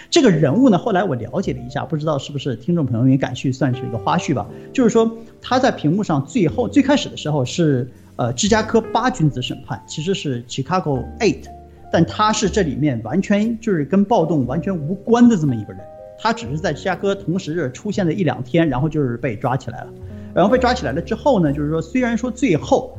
[0.10, 4.46] 这个人物呢，后来我了解了一下，不知道是不是听众朋友也感去算是一个花絮吧。
[4.74, 5.10] 就是说，
[5.42, 11.46] 他在屏幕上最后最开始的时候是呃芝加哥八君子审判，其实是 Chicago Eight，
[11.94, 15.82] 但他是这里面完全就是跟暴动完全无关的这么一个人，
[16.20, 19.88] 他只是在芝加哥同时出现了一两天，然后就是被抓起来了。
[20.34, 22.98] 然后被抓起来了之后呢，就是说虽然说最后。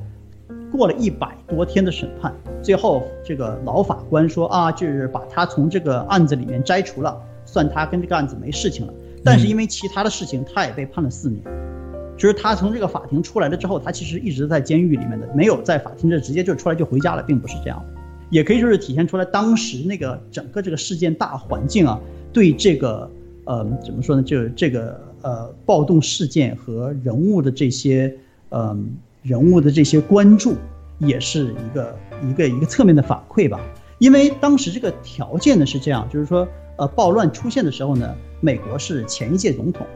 [0.72, 8.94] 过了一百多天的审判，最后这个老法官说啊，就是把他从这个案子里面摘除了，算他跟这个案子没事情了。
[9.22, 11.42] 但是因为其他的事情，他也被判了四年。
[12.16, 17.85] 就是他从这个法庭出来了之后，他其实一直在监狱里面的，没有在法庭这直接就出来就回家了，并不是这样。
[18.30, 22.00] 也可以就是体现出来当时那个整个这个事件大环境啊，
[22.32, 23.11] 对这个
[23.44, 28.14] 呃怎么说呢，就是这个呃暴动事件和人物的这些
[28.50, 28.94] 嗯。
[29.22, 30.56] 人物的这些关注，
[30.98, 31.96] 也是一个
[32.28, 33.61] 一个一个侧面的反馈吧。
[33.98, 39.87] 因为当时这个条件呢是这样，就是说，呃，暴乱出现的时候呢，美国是前一届总统，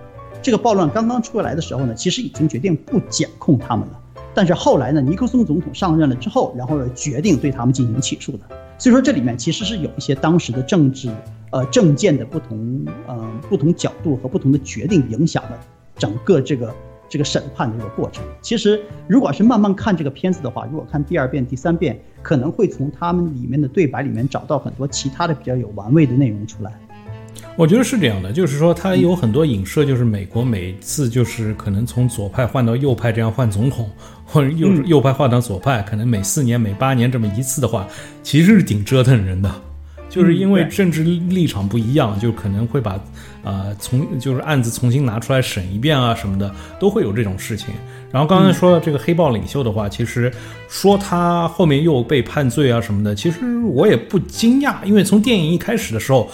[0.41, 4.01] 这个暴乱刚刚出来的时候呢，其实已经决定不检控他们了。
[4.33, 8.41] 但是后来呢，尼克松总统上任了之后，然后决定对他们进行起诉的。
[8.79, 11.11] 所以说这里面其实是有一些当时的政治，
[11.51, 15.59] 呃，政见的不同，呃，不同角度和不同的决定影响了
[15.99, 16.73] 整个这个。
[17.09, 26.73] 这个审判的这个过程，其实如果是慢慢看这个片子的话，如果看第二遍、第三遍，可能会从他们里面的对白里面找到很多其他的比较有玩味的内容出来。
[27.57, 33.89] 我觉得是这样的，就是说它有很多影射，就是美国每次就是可能从左派换到右派这样换总统，
[34.27, 37.87] 或者右右派换到左派，可能每四年、每八年这么一次的话，
[38.23, 39.51] 其实是挺折腾人的。
[40.17, 42.99] 就是因为政治立场不一样，就可能会把，
[43.45, 46.51] 呃，从就是案子重新拿出来审一遍啊什么的，
[46.81, 47.75] 都会有这种事情。
[48.11, 50.33] 然后刚才说到这个黑豹领袖的话，其实
[50.71, 56.31] 说他后面又被判罪啊什么的，其实我也不惊讶，因为从电影一开始的时候，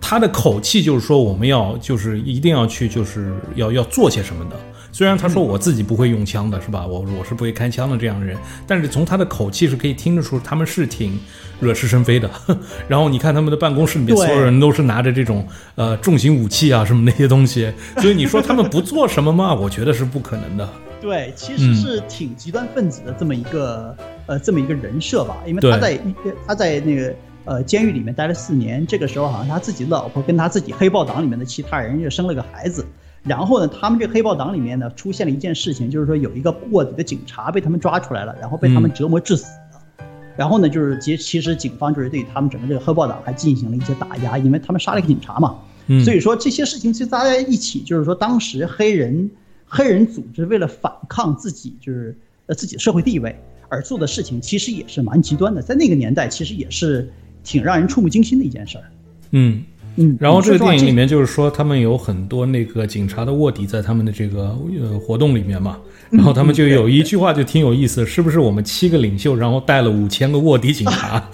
[0.00, 4.56] 他的口气就是说我们要就是一定要去就是要要做些什么的。
[4.96, 6.86] 虽然他说我自己不会用枪的，是吧？
[6.86, 8.34] 我我是不会开枪的这样的人，
[8.66, 11.20] 但是从他的口气是可以听得出他们是挺
[11.60, 12.30] 惹是生非的。
[12.88, 19.52] 然后你看他们的办公室里面，所有人都是拿着这种呃重型武器啊什么那些东西，所以你说他们不做什么吗？
[19.60, 20.66] 我觉得是不可能的。
[20.98, 26.00] 对，其实是挺极端分子的这么一个呃这么一个人设吧，因为他在
[26.46, 32.82] 他在那个呃监狱里面待了四年，这个时候好像他自己的老婆跟他自己黑豹党里面的其他人又生了个孩子。
[33.26, 40.04] 然后呢，他们这黑豹党里面呢，出现了一件事情，就是说有一个卧底的警察被他们抓出来了，然后被他们折磨致死了。
[40.36, 45.56] 然后呢，就是其其实警方就是对他们整个这个黑豹党还进行了一些打压，因为他们杀了一个警察嘛。
[46.04, 49.28] 所以说这些事情其实大家一起，就是说当时黑人
[49.66, 53.34] 黑人组织为了反抗自己就是呃自己的社会地位
[53.68, 57.10] 而做的事情，其实也是蛮极端的，在那个年代其实也是
[57.42, 58.84] 挺让人触目惊心的一件事儿。
[59.30, 59.64] 嗯。
[59.96, 65.78] 嗯，然后这个电影里面就是说，他们有很多那个警察的卧底在他们的这个呃活动里面嘛，
[66.10, 71.28] 然后他们就有一句话就挺有意思，是不是我们七个领袖，然后带了五千个卧底警察？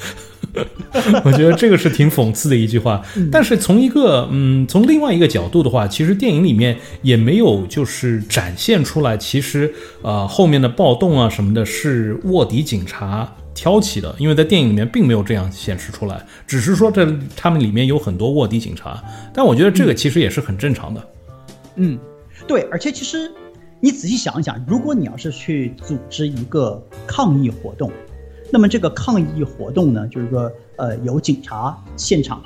[1.24, 3.02] 我觉得这个是挺讽刺的一句话。
[3.30, 9.72] 但是从一个嗯，从另外一个角度的话，其实电影里面也没有就是展现出来，其实
[10.02, 13.32] 呃后面的暴动啊什么的是卧底警察。
[13.62, 19.00] 挑起的，因为在电影里面并没有这样显示出来，只是说这他们里面有很多卧底警察，
[19.32, 21.08] 但我觉得这个其实也是很正常的。
[21.76, 21.96] 嗯，
[22.48, 23.30] 对，而且其实
[23.78, 27.88] 你仔细想一想，如果你要是去组织一个抗议活动，
[28.50, 32.42] 那么这个抗议活动呢，就是说，呃，有警察现场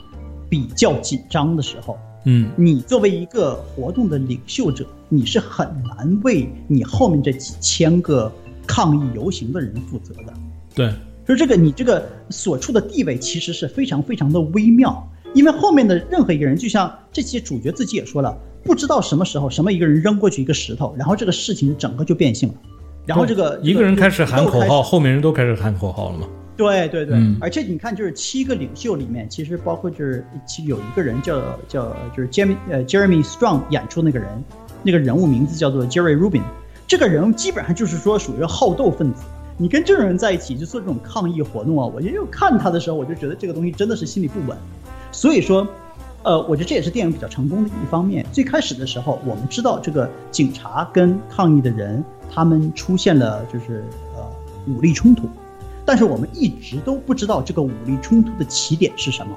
[0.50, 8.30] 比较紧张的时候，嗯，你作为一个活动的领袖者，你是很难为你后面这几千个
[8.66, 10.34] 抗议游行的人负责的。
[10.74, 10.92] 对，
[11.26, 22.54] 就是这个，你这个所处的地位其实是非常非常的微妙，因为后面的任何一个人，就像这期主角自己也说了，不知道什么时候什么一个人扔过去一个石头，然后这个事情整个就变性了，
[23.04, 26.28] 然后这个一个人开始喊口号，后面人都开始喊口号了嘛？
[26.56, 34.28] 对对对，而且你看，就是七个领袖里面，其实包括就是其有一个人叫叫就是 Jeremy 呃 Jeremy Strong 演出那个人，
[34.84, 36.42] 那个人物名字叫做 Jerry Rubin，
[36.86, 39.24] 这个人基本上就是说属于好斗分子。
[39.58, 44.56] 你跟这种人在一起就做这种抗议活动啊，我就看他的时候，我就觉得这个东西真的是心里不稳。
[45.10, 45.66] 所以说，
[46.24, 48.26] 呃，我觉得这也是电影比较成功的一方面。
[48.30, 53.82] 最开始的时候，我们知道这个警察跟抗议的人他们出现了就是
[54.14, 54.22] 呃
[54.66, 55.26] 武力冲突，
[55.86, 59.34] 但是我们一直都不知道这个武力冲突的起点是什么。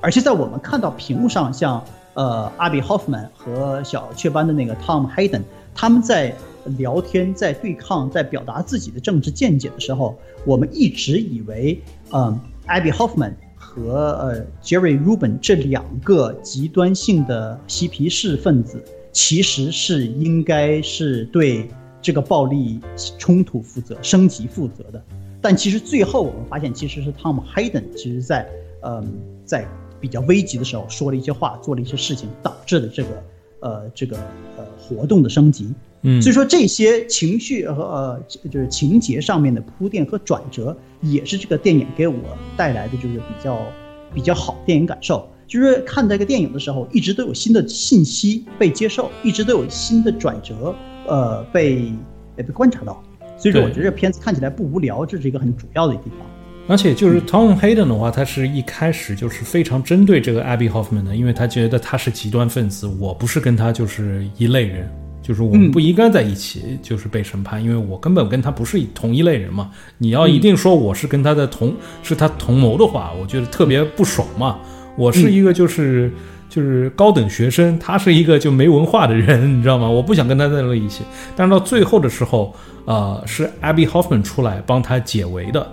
[0.00, 5.42] 而且在我们看到屏幕上，像呃阿比·霍夫曼和小雀斑的那个 Tom Hayden，
[5.74, 6.34] 他们在
[6.78, 11.80] 聊天、在对抗、在表达自己的政治见解的时候，我们一直以为，
[12.12, 21.68] 嗯，阿比·霍夫曼和呃 Jerry Rubin 这两个极端性的嬉皮士分子，其实是应该是对
[22.02, 22.80] 这个暴力
[23.18, 25.02] 冲突负责、升级负责的。
[25.40, 28.48] 但其实最后我们发现，其实是 Tom Hayden，其实在
[28.82, 29.12] 嗯
[29.44, 29.66] 在。
[30.00, 33.22] 比较危急的时候说了一些话，做了一些事情，导致了这个，
[33.60, 34.16] 呃，这个
[34.56, 35.74] 呃活动的升级。
[36.02, 42.14] 嗯，所以说这些情绪和呃就是情节上面的铺垫和转折，也是这个电影给我
[42.56, 43.66] 带来的就是比较
[44.14, 45.28] 比较好电影感受。
[45.46, 50.72] 就是看这个电影的时候，一直都有新的信息被接受，一直都有新的转折，
[51.08, 51.92] 呃，被
[52.36, 53.02] 被观察到。
[53.36, 56.20] 所以说，我觉得这片子看起来不无聊，这是一个很主要的地方。
[56.68, 64.88] 而且就是 Tom Hayden 的话，他是一开始就是非常针对这个 Abby Hoffman 的，因为他觉得他是极端分子，我不是跟他就是一类人，
[65.30, 69.70] 就是我们不应该在一起，就是被审判，因为我根本跟他不是同一类人嘛。
[69.96, 74.58] 你要一定说我是跟他的同是他同谋的话，我觉得特别不爽嘛。
[74.96, 76.12] 我是一个就是
[76.48, 79.88] 就是高等学生，他是一个就没文化的人，你知道吗？
[79.88, 81.04] 我不想跟他在一起。
[81.36, 82.52] 但是到最后的时候，
[82.86, 85.64] 呃，是 Abby Hoffman 出来帮他解围的。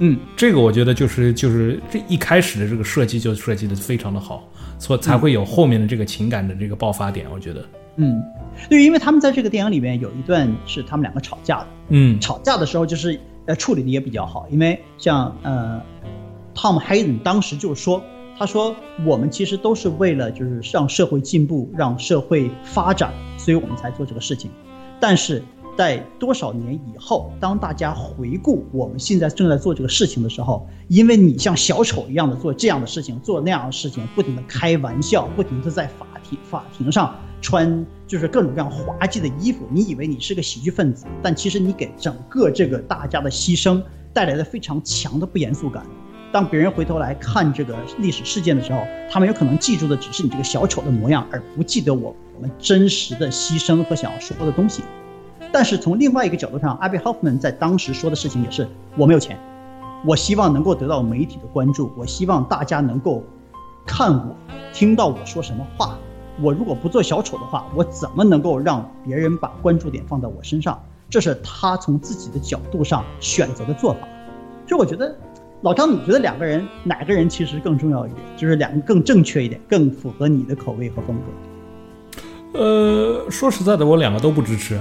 [0.00, 4.46] 嗯，这个我觉得就是就是这一开始的这个设计就设计的非常的好，
[4.78, 7.24] 所以才会有后面的这个情感的这个爆发点。
[7.32, 7.66] 我觉得，
[7.96, 8.22] 嗯，
[8.68, 15.80] 对，因为他们在这个电影里面有一段是他们两个吵架的，嗯，吵架的时候就是呃处理的也比较好，因为像呃
[16.54, 18.02] ，Tom Hayden 当时就说，
[18.38, 24.50] 他说我们其实都是为了就是让社会进步，让社会发展，所以我们才做这个事情，
[25.00, 25.42] 但是。
[25.76, 43.82] 在多少年以后，当大家回顾我们现在正在做这个事情的时候，因为你像小丑一样的做这样的事情，做那样的事情，不停的开玩笑，不停的在法庭法庭上穿就是各种各样滑稽的衣服，你以为你是个喜剧分子，但其实你给整个这个大家的牺牲
[44.12, 45.84] 带来了非常强的不严肃感。
[46.32, 54.82] 当别人回头来看这个历史事件的时候，他们有可能记住的只是你这个小丑的模样，而不记得我我们真实的牺牲和想要说的东西。
[55.54, 59.38] 但是从另外一个角度上，阿比·霍夫曼在当时说的事情也是：我没有钱，
[60.04, 63.22] 我希望能够得到媒体的关注，我希望大家能够
[63.86, 64.34] 看我、
[64.72, 65.96] 听到我说什么话。
[66.42, 70.76] 我如果不做小丑的话，我怎么能够让别人把关注点放在我身上？
[71.08, 74.00] 这是他从自己的角度上选择的做法。
[74.66, 75.16] 所以我觉得，
[75.60, 78.20] 老张，你觉得两个人哪个人其实更重要一点？
[78.36, 82.58] 就是两个更正确一点，更符合你的口味和风格？
[82.58, 84.76] 呃，说实在的，我两个都不支持。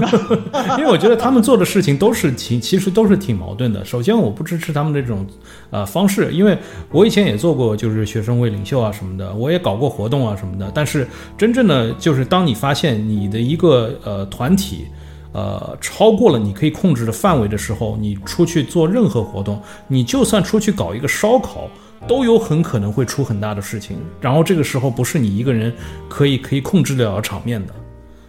[0.78, 3.84] 因为我觉得他们做的事情都是挺，其实都是挺矛盾的。
[3.84, 5.26] 首先，我不支持他们这种，
[5.70, 6.56] 呃，方式，因为
[6.90, 10.70] 我以前也做过，就是学生会领袖啊什么的，我也搞过活动啊什么的。
[10.74, 14.86] 但是，真正的就是当你发现你的一个呃团体，
[15.32, 21.68] 呃，超过了你可以控制的范围的时候，你出去做任何活动，你就算出去搞一个烧烤，
[22.08, 23.96] 都有很可能会出很大的事情。
[24.20, 25.72] 然后这个时候不是你一个人
[26.08, 27.72] 可以可以控制得了场面的。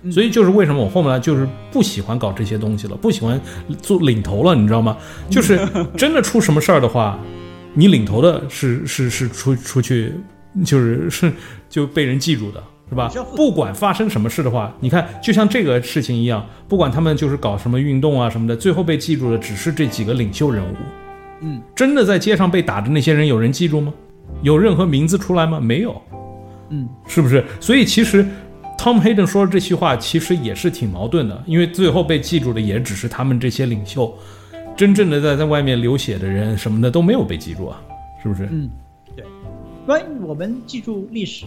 [0.09, 3.39] 所以就是为什么我后面就是不喜欢搞这些东西了，不喜欢
[3.81, 4.97] 做领头了，你知道吗？
[5.29, 5.59] 就是
[5.95, 7.19] 真的出什么事儿的话，
[7.75, 10.13] 你领头的是是是出出去，
[10.65, 11.31] 就是是
[11.69, 13.11] 就被人记住的，是吧？
[13.35, 20.75] 不管发生什么事的话，你看就像这个事情一样，不管他们就是搞什么运动啊什么的，最后被记住的只是这几个领袖人物。
[21.41, 23.93] 嗯，真的在街上被打的那些人，有人记住吗？
[24.41, 25.59] 有任何名字出来吗？
[25.59, 26.01] 没有。
[26.69, 27.43] 嗯，是不是？
[27.59, 28.25] 所以其实。
[28.81, 34.11] Tom Hayden 说的这句话其实也是挺矛盾的，因为最后被记住的也只是他们这些领袖，
[34.75, 37.79] 真正的在在外面流血的人什么的都没有被记住啊，
[38.23, 38.49] 是不是？
[38.51, 38.67] 嗯，
[39.15, 39.23] 对。
[39.85, 41.45] 关于我们记住历史，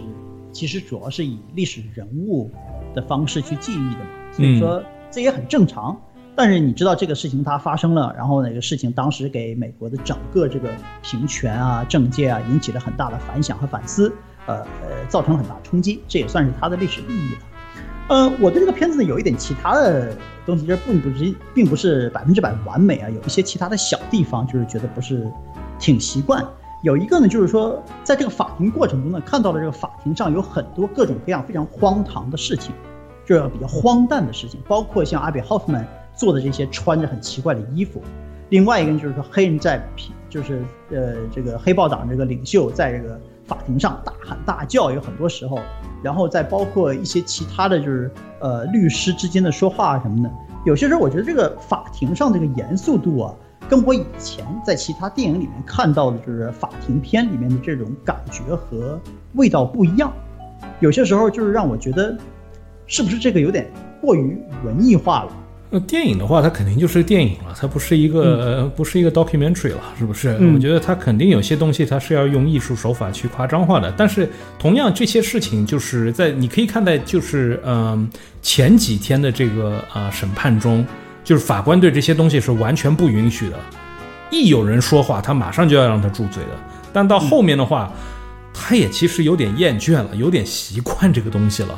[0.52, 2.48] 其实主要是以历史人物
[2.94, 4.80] 的方式去记忆的嘛，所以说
[5.10, 6.00] 这也很正常。
[6.36, 10.68] 但是你知道这个事情它发生了，然后那个事情当时给美国的整个这个
[11.02, 14.12] 平权啊、政界啊引起了很大的反响和反思。
[14.46, 17.40] 呃呃，造成很大冲击，这也算是它的历史意义了。
[18.08, 20.14] 呃，我对这个片子呢有一点其他的
[20.44, 25.26] 东西，这并不是并不是百分之百完美啊，有一些其他的小地方，就是觉得不是
[25.78, 26.44] 挺习惯。
[26.82, 32.74] 有一个呢，就是说在这个法庭过程中呢，看到了这个法庭上有很多各种各样非常荒唐的事情，
[33.24, 38.02] 就是比较荒诞的事情，包括像阿比·霍夫曼做的这些穿着很奇怪的衣服。
[38.50, 39.82] 另外一个就是说，黑人在
[40.28, 45.58] 就是呃这个黑豹党这个领袖在这个法庭上大喊大叫，有很多时候，
[46.02, 50.30] 然后再包括一些其他的就是呃律师之间的说话什么的，
[50.64, 53.34] 有些时候我觉得这个法庭上这个严肃度啊，
[53.68, 58.98] 跟我以前在其他电影里面看到的就是法庭片里面的这种感觉和
[59.34, 60.12] 味道不一样，
[60.80, 62.16] 有些时候就是让我觉得，
[62.86, 63.70] 是不是这个有点
[64.00, 65.32] 过于文艺化了？
[65.76, 70.28] 那电影的话，它肯定就是电影了，它不是一个不是一个 documentary 了，是不是？
[70.54, 73.92] 我觉得它肯定有些东西，它是要用艺术手法去夸张化的。
[73.96, 78.08] 但是同样这些事情，就是在你可以看待，就是嗯
[78.40, 80.86] 前几天的这个啊审判中，
[81.24, 83.58] 就是法官对这些东西是完全不允许的，
[84.30, 86.50] 一有人说话，他马上就要让他住嘴的。
[86.92, 87.92] 但到后面的话，
[88.52, 91.76] 他也其实有点厌倦了，有点习惯这个东西了。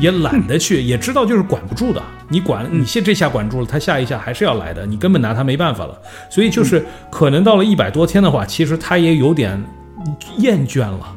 [0.00, 2.02] 也懒得去，也知道就是管不住的。
[2.28, 5.96] 你管你现这下管住了，他下一下还是要来的，你根本拿他没办法了。
[6.30, 9.62] 所以就是可能到了一百多天的话，其实他也有点
[10.38, 11.14] 厌倦了，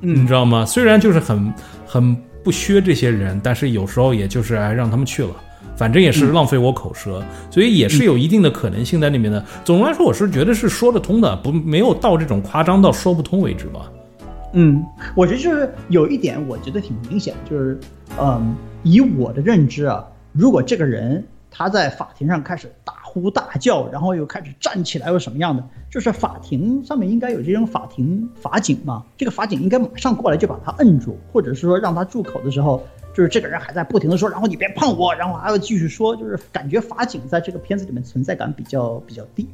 [0.00, 0.64] 你知道吗？
[0.64, 1.52] 虽然就是很
[1.86, 5.30] 很不削这些人，但是有时候也就是哎让他们去了，
[5.76, 9.44] 反正也是浪费我口舌，所以也是有一定的可能性在里面的。
[9.64, 13.82] 总的来说，我是觉得是说得通的，不没有到这种夸张到说不通为止吧。
[14.58, 14.82] 嗯，
[15.14, 17.78] 我觉得就是有一点，我觉得挺明显，就是，
[18.18, 20.02] 嗯，以我的认知啊，
[20.32, 32.82] 如果这个人他在法庭上开始大呼大叫，然后又开始站起来，又什么样的，就是法庭上面应该有这种法庭法警嘛，这个法警应该马上过来就把他摁住，或者是说让他住口的时候，
[33.12, 39.46] 就是这个人还在不停的说，然后你别碰我，然后还要继续说，就是感觉法警在这个片子里面存在感比较比较低。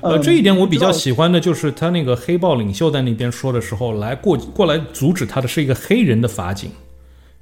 [0.00, 6.70] 呃，这一点我比较喜欢的就是他那个黑豹领袖在那边说的时候，来过过来阻止他的是一个黑人的法警。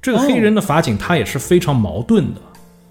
[0.01, 2.41] 这个黑人的法警他也是非常矛盾的，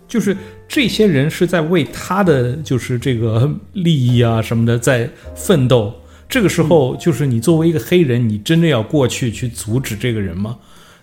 [0.09, 0.37] 就是
[0.67, 5.93] 这些人是在为他的就是这个利益啊什么的在奋斗。
[6.29, 10.57] 这个时候，就是你作为一个黑人，你真的要过去去阻止这个人吗？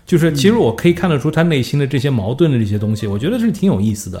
[0.04, 4.20] 就是其实我可以看得出他内心的这些矛盾的这些东西，我觉得是挺有意思的。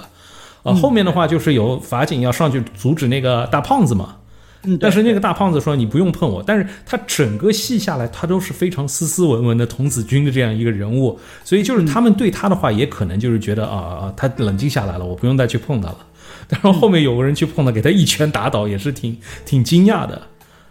[0.62, 4.14] 啊，后面的话就是有法警要上去阻止那个大胖子嘛。
[4.64, 15.98] 嗯，但是那个大胖子说你不用碰我，但是他整个戏下来，他都是非常斯斯文文的童子军的这样一个人物，所以就是他们对他的话，也可能就是觉得啊啊，他冷静下来了，我不用再去碰他了。
[16.48, 20.22] 然后后面有个人去碰他，给他一拳打倒，也是挺挺惊讶的。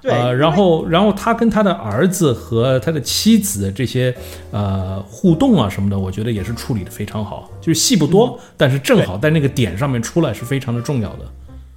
[0.03, 4.15] 呃，然后然后他跟他的儿子和他的妻子这些
[4.51, 11.25] 呃互动啊什么的，我觉得也是处理的非常好，就是戏不多，但是正好在那个点上面出来是非常的重要的。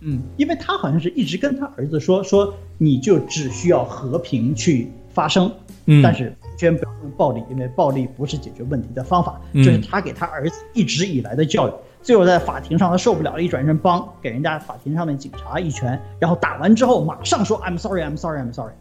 [0.05, 5.51] 嗯，因为他好像是一直跟他儿子说说，你就只需要和平去发声，
[5.87, 9.41] 嗯，但是完全不要用暴力，因为暴力不是解决问题的方法。
[9.55, 11.73] 这是他给他儿子一直以来的教育。
[12.03, 18.73] 最后在法庭上他受不了了，一转身，帮给人家法庭上面警察一拳，然后打完之后马上说 I'm sorry, I'm sorry, I'm sorry，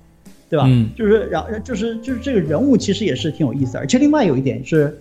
[0.50, 0.66] 对吧？
[0.68, 5.00] 嗯，就是然后就是就是这个人物其实也是挺有意思，而且另外有一点是，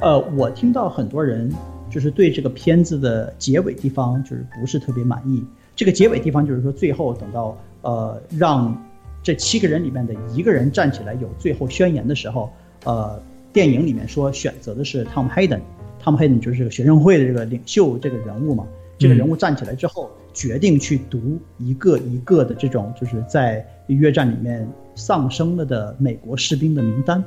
[0.00, 1.50] 呃，我听到很多人
[1.90, 5.42] 就是对这个片子的结尾地方就是不是特别满意。
[5.74, 8.76] 这个结尾地方就是说，最后等到呃让
[9.22, 12.52] 这七个人里面的一个人站起来有最后宣言的时候，
[12.84, 13.20] 呃，
[13.52, 18.66] 电影里面说选择的是 Tom Hayden，Tom Hayden 就是这个学生会的这个领袖这个人物嘛。
[18.98, 27.24] 这个人物站起来之后，决定去读一个一个的这种就是在约战里面丧生了的美国士兵的名单。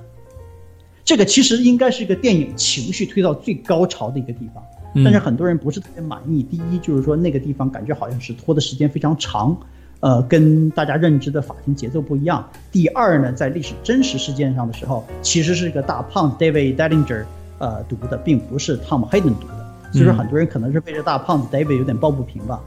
[1.04, 4.64] 这个其实应该是一个电影情绪推到最高潮的一个地方。
[5.04, 6.42] 但是很多人不是特别满意。
[6.44, 9.56] 第一就是说那个地方感觉好像是拖的时间非常长，
[10.00, 12.48] 呃，跟大家认知的法庭节奏不一样。
[12.72, 17.26] 第二呢，在历史真实事件上的时候，其实是一个大胖子 David Dellinger
[17.60, 19.66] 呃读的，并不是 Tom Hayden 读的。
[19.92, 22.60] 所以说很多人可能是被这大胖子 David 有点抱不平吧。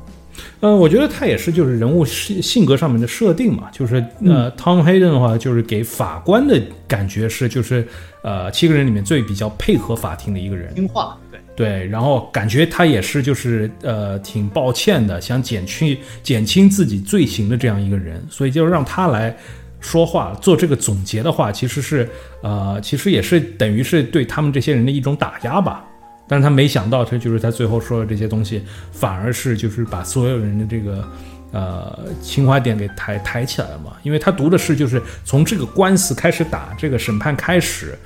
[0.61, 7.87] 嗯，我觉得他也是就是人物性性格上面的设定嘛，就是呃，Tom Hayden 的话就是给法官的感觉是就是
[8.23, 11.19] 呃七个人里面最比较配合法庭的一个人，听话。
[11.59, 19.37] 对，然后感觉他也是，就是呃，挺抱歉的，想减去减轻自己罪行的这样一个人，所以就让他来
[19.81, 22.09] 说话，做这个总结的话，其实是
[22.45, 25.85] 呃，其实也是等于是对他们这些人的一种打压吧。
[26.29, 31.09] 但是他没想到，他就是他最后说的这些东西，反而是就是把所有人的这个
[31.51, 33.95] 呃情怀点给抬抬起来了嘛。
[34.05, 37.99] 因为他读的是就是从这个官司开始打，这个审判开始。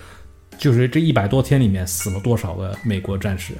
[0.62, 3.52] 就是这一百多天里面死了多少个美国战士？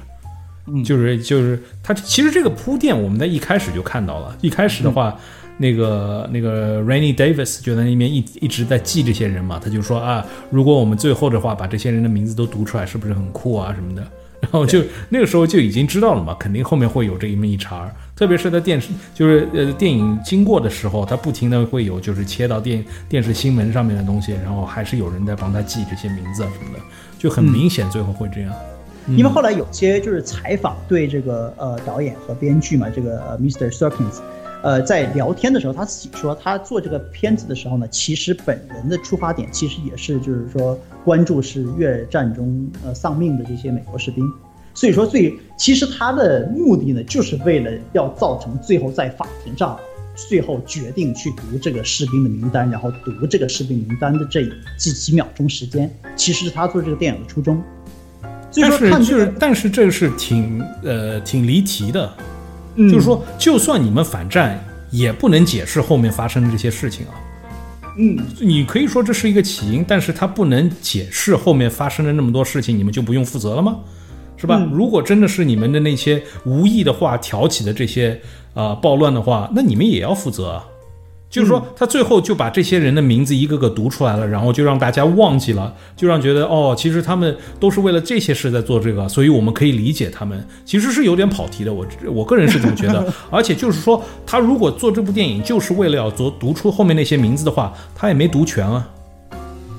[0.67, 4.37] 嗯，就是就是他其实这个铺垫我们在一开始就看到了。
[4.39, 5.13] 一开始的话，
[5.57, 14.01] 那个那个 Rainy Davis 就在那边一一直在记这些人嘛，他就说啊，如果我们最后的话把这些人的名字都读出来，是不是很酷啊什么的？
[14.39, 17.93] 然后就那个时候就已经知道了嘛，肯定后面会有这一么一茬。
[18.15, 26.83] 特别是在电视，就是呃电影经过的时候，它不停的会有就是切到电电视新闻上面的东西，然后还是有人在帮他记这些名字啊什么的，
[27.17, 28.53] 就很明显最后会这样。
[29.07, 33.69] 因为后来有些就是采访对这个呃导演和编剧嘛，这个呃 Mr.
[33.69, 34.19] Serkins，
[34.61, 44.23] 呃在聊天的时候，他自己说他做这个片子的时候呢，其实本人的出发点其实也是就是说关注是越战中呃丧命的这些美国士兵。
[44.73, 49.79] 所以说，最其实他的目的呢，就是为了要造成最后在法庭上，
[50.15, 54.43] 最后决定去读这个士兵的名单，然后读这个士兵名单的这
[54.77, 57.61] 几几秒钟时间，其实是他做这个电影的初衷。
[58.55, 62.11] 但是就是，但是这个是挺呃挺离题的，
[62.75, 67.13] 就是说，就算你们反战，也不能解释后面发生的这些事情啊。
[67.97, 73.77] 嗯，你可以说这是一个起因，但是它不能解释后面发生的那么多事情，你们就不用负责了吗？
[74.43, 74.61] 是吧？
[74.73, 78.19] 如果真的是你们的那些无意的话挑起的这些
[78.53, 80.49] 啊暴乱的话，那你们也要负责。
[80.49, 80.65] 啊
[81.29, 90.45] 就是说，他最后就把这些人的名字一个个读出来了，然后就让大家忘记了，就让觉得哦，其实他们都是为了这些事在做这个，所以我们可以理解他们。
[90.63, 93.11] 其实是有点跑题的，我我个人是这么觉得。
[93.31, 98.87] 而且就是说，他如果做这部电影就是为了要做读出后面那些名字的话，他也没读全啊，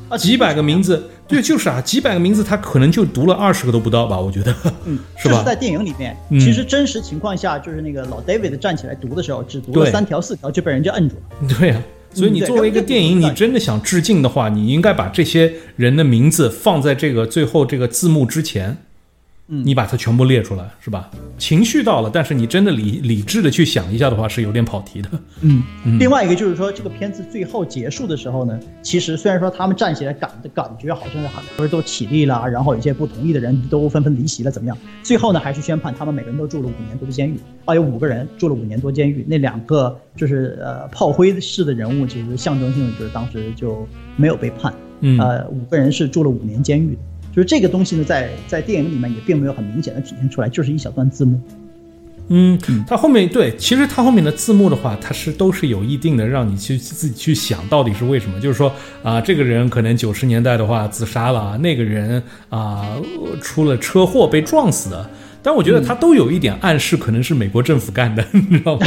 [0.09, 1.09] 啊，几百个名字。
[1.27, 4.55] 对，就是啊，几百个名字，他可能就读了二十个都不到吧，我觉得，
[4.85, 5.43] 嗯， 是吧？
[5.43, 11.49] 在电影里面，其实真实情况下，就是那个老 David 站起来读的时候，只读了三条四条就被人家摁住了。
[11.59, 18.77] 对呀，所以你作为一个电影，你真的想致敬的话，你应该把这些人的名字放在这个最后这个字幕之前。
[19.47, 21.11] 你把它全部列出来，是吧？
[21.37, 25.11] 情绪到了，但是你真的理理智的去想一下的话，是有点跑题的。
[25.43, 25.63] 嗯，
[25.99, 34.79] 另外一个就是说，这个片子最后结束的时候呢，其实虽然说他们站起来感的感觉好像是很多人都起立了，然后有些不同意的人都纷纷离席了，怎么样？
[35.03, 37.39] 最后呢，还是宣判他们每个人都住了五年多的监狱。
[37.67, 43.87] 啊，有五个人住了五年多监狱，那两个就是呃炮灰式的人物，其实象征性的就是当时就
[44.17, 44.73] 没有被判。
[45.01, 46.99] 嗯，呃，五个人是住了五年监狱的。
[47.35, 51.41] 就是这个东西呢，在在电影里面也并没有很明显的体现出来，就是一小段字幕。
[52.29, 58.41] 嗯，它后面对，其实它后面的字幕的话，它是都是有一定的让你去自己去想到底是为什么。
[58.41, 58.73] 就是说
[59.03, 62.97] 啊，这个人可能九十年代的话自杀了，那个人啊
[63.43, 65.11] 出了车祸被撞死的。
[65.45, 68.87] 但我觉得他都有一点暗示，可能是美国政府干的， 你知道吗？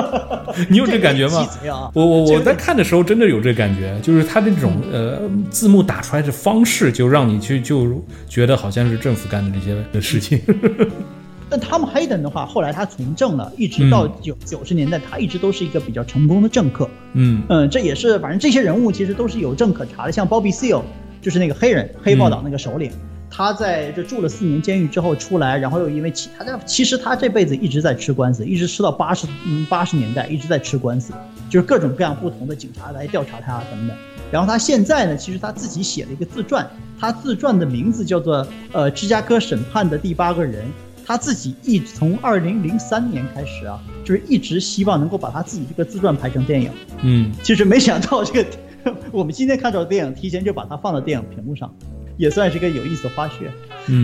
[0.70, 1.46] 你有这感觉吗？
[1.92, 5.20] 我我我在看的时候真的有这感觉，就是他的这种呃
[5.50, 10.40] 字幕打出来的方式，就让你去就觉得好像是政府干的这些的事情。
[11.50, 16.88] 但汤姆·黑登的话，后来他从政了，一直到九九十年代，他一直都是一个比较成功的政客。
[17.12, 20.80] 嗯嗯，这也是反正这些人物其实都是有证可查的，像 Bobby Seale
[21.20, 22.90] 就是那个黑人黑豹党那个首领。
[23.34, 31.14] 他在这住了四年监狱之后出来，然后又因为其他的，其实他这辈子一直在吃官司，一直吃到八十嗯八十年代一直在吃官司，
[31.48, 33.96] 就是各种各样不同的警察来调查他等等。
[34.30, 36.68] 然后他现在呢，其实他自己写了一个自传，
[37.00, 40.64] 他自传的名字叫做呃芝加哥审判的第八个人。
[41.04, 46.70] 他自己一从二零零三年开始啊，就是一直希望能够把他自己这个自传拍成电影。
[47.02, 48.48] 嗯，其实没想到这个
[49.10, 51.74] 我们今天看到的电影，提前就把它放到电影屏幕上。
[52.16, 53.48] 也算是个有意思的花絮，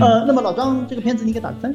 [0.01, 1.75] 呃，那么老张这个片子你给打个分？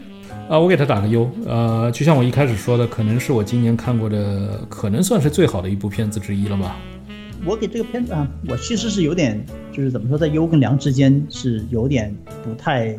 [0.49, 6.75] 啊，我给他打个优，呃，就像我一开始说的，可能是我今年看过的，可能算是最好的一部片子之一了吧。
[7.45, 12.13] 我给这个片子啊，我其实是有点，就是怎么说，在优跟良之间是有点
[12.43, 12.97] 不太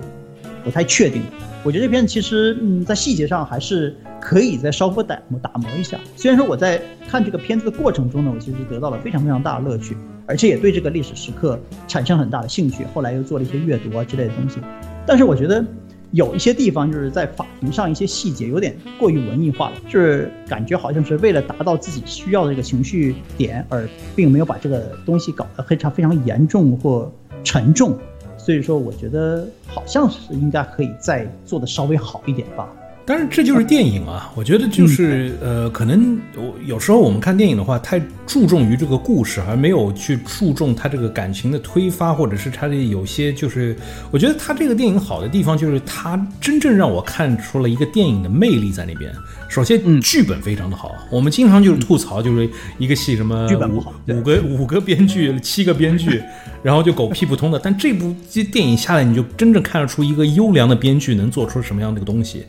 [0.63, 1.23] 不太确定。
[1.63, 5.99] 我觉得这片子其实，嗯，在细节上还是可以再稍微打磨打磨一下。
[6.15, 9.97] 虽然说我在看这个片子的过程中呢，我其实得到了非常非常大的乐趣。
[10.27, 14.59] 而且也对这个历史时刻产生很大的兴趣，后来又做了一些阅读啊之类的东西。
[15.07, 15.65] 但是我觉得
[16.13, 27.13] 有一些地方就是在法庭上一些细节有点过于文艺化了，就是感觉好像是为了达到自己需要的这个情绪点，而并没有把这个东西搞得非常非常严重或
[27.43, 27.99] 沉重。
[28.39, 32.69] 所以说，我觉得好像是应该可以再做的稍微好一点吧。
[33.07, 43.77] 但是这就是电影啊，我觉得就是呃，可能我有时候我们看电影的话，太注重于这个故事，而没有去注重它这个感情的推发，或者是它的有些就是，
[44.11, 49.13] 我觉得它这个电影好的地方就是它真正让我看出了一个电影的魅力在那边。
[49.51, 52.49] 首先，剧本非常的好，我们经常就是吐槽，就是
[52.79, 56.23] 一个戏什么剧本不好，五个五个编剧，七个编剧，
[56.65, 57.61] 然后就狗屁不通的。
[57.63, 58.17] 但这部
[58.51, 62.47] 电影下来，你就真正看得出一个优良的编剧能做出什么样的一个东西。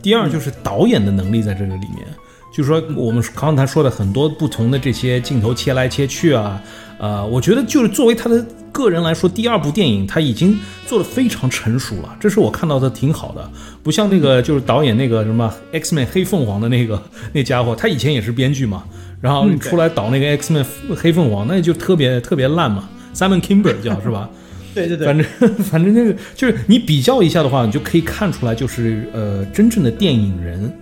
[0.00, 2.06] 第二就是导演的能力在这个里面，
[2.52, 6.60] 就是说我们刚才说的很多不同的这些镜头切来切去啊，
[6.98, 13.50] 呃，我觉得就是作为他的个人来说，第二部电影他已经做的非常成熟了，这是我看到的挺好的。
[13.82, 17.00] 不像那个就是导演那个什么 X Men 黑凤凰的那个
[17.32, 18.84] 那家伙，他以前也是编剧嘛，
[19.20, 20.64] 然后出来导那个 X Men
[20.96, 22.88] 黑凤凰，那就特别特别烂嘛。
[23.14, 24.28] Simon Kimber 叫是吧？
[24.74, 25.26] 对对对，反正
[25.64, 30.72] 反正那个就是你比较一下的话，你就可以看出来，就是呃，真正的电影人。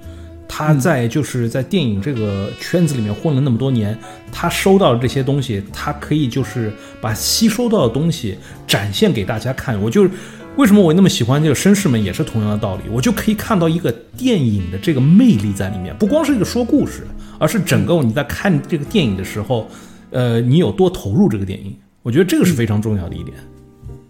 [0.53, 3.97] 他在就是在电影这个圈子里面混了那么多年，
[4.32, 8.36] 他收到的这些东西，他可以就是把吸收到的东西
[8.66, 9.80] 展现给大家看。
[9.80, 10.11] 我就是
[10.57, 12.82] 为什么我那么喜欢这个绅士们，也是同样的道理。
[12.91, 17.07] 我就可以看到一个电影的这个魅力在里面，不光是一个说故事，
[17.38, 19.68] 而是整个你在看这个电影的时候，
[20.11, 21.72] 呃，你有多投入这个电影。
[22.03, 23.36] 我觉得这个是非常重要的一点。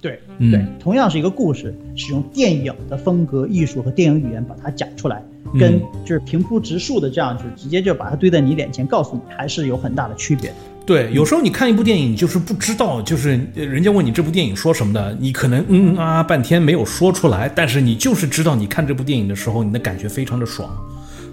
[0.00, 5.22] 对，对，同样是一个故事，使用电影的风格、艺术和电影语言把它讲出来。
[5.58, 10.52] 跟就是平铺直述的这样，就是直接就把它堆在你脸前，告诉你还是有很大的区别。
[10.86, 20.70] 对，有时候你看一部电影，你就是不知道，就是人家问你这部电影说什么的，你可能嗯啊半天没有说出来，但是你就是知道，你看这部电影的时候，你的感觉非常的爽。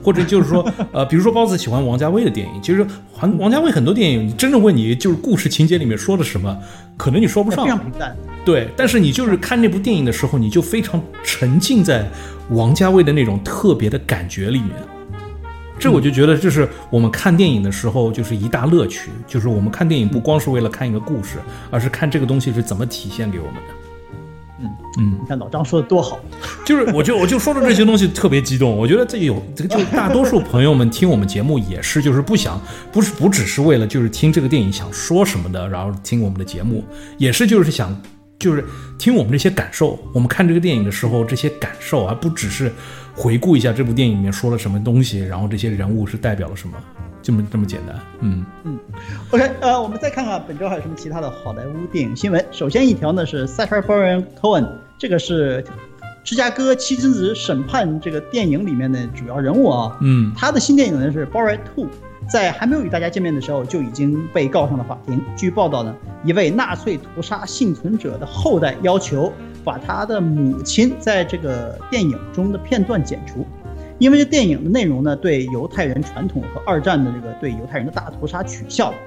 [0.04, 2.86] 或者就是说，呃，比如说包子喜欢王家卫的电影，其实
[3.20, 6.58] 王王家卫很多电影，你真正问你就是故事情节里面说的什么，
[6.96, 7.66] 可能你说不上。
[7.66, 8.16] 非常平淡。
[8.48, 12.10] 对，但是你就是看那部电影的时候，你就非常沉浸在
[12.52, 14.72] 王家卫的那种特别的感觉里面。
[15.78, 19.10] 这我就觉得，这是我们看电影的时候，就是一大乐趣。
[19.28, 21.40] 就是我们看电影不光是为了看一个故事，
[21.70, 23.62] 而是看这个东西是怎么体现给我们的。
[24.62, 26.18] 嗯嗯，你看老张说的多好，
[26.66, 28.78] 就 是我就我就说到这些东西特别激动。
[28.78, 32.62] 我觉得这有这个，就大多数朋友们听我们节目也是，就是不想
[32.94, 36.82] 不是不只是为了就是听这个电影想说什么的，然后听我们的节目，
[37.18, 37.96] 也是就是想
[38.40, 38.64] 就是
[38.98, 40.00] 听我们这些感受。
[40.14, 42.72] 我们看这个电影的时候这些感受，而不只是
[43.16, 46.78] 回顾一下这部电影里面说了什么东西，然后这些人物是代表了什么。
[47.20, 48.80] 这么这么简单，嗯嗯
[49.32, 52.46] ，OK，呃，我们再看看本周还有什么其他的好莱坞电影新闻。
[52.52, 54.66] 首先一条呢是 Sacha Baron Cohen，
[54.98, 55.66] 这个是
[56.24, 61.88] 芝加哥七君子审判这个电影里面的主要人物啊，嗯，他的新电影呢是 Borat Two，
[62.28, 65.22] 在还没有与大家见面的时候就已经被告上了法庭。
[65.36, 69.32] 据报道呢，一位纳粹屠杀幸存者的后代要求
[69.64, 73.46] 把他的母亲在这个电影中的片段剪除。
[73.98, 78.98] 因为这电影的内容呢，对犹太人传统和二战的这个对犹太人的大屠杀取笑了。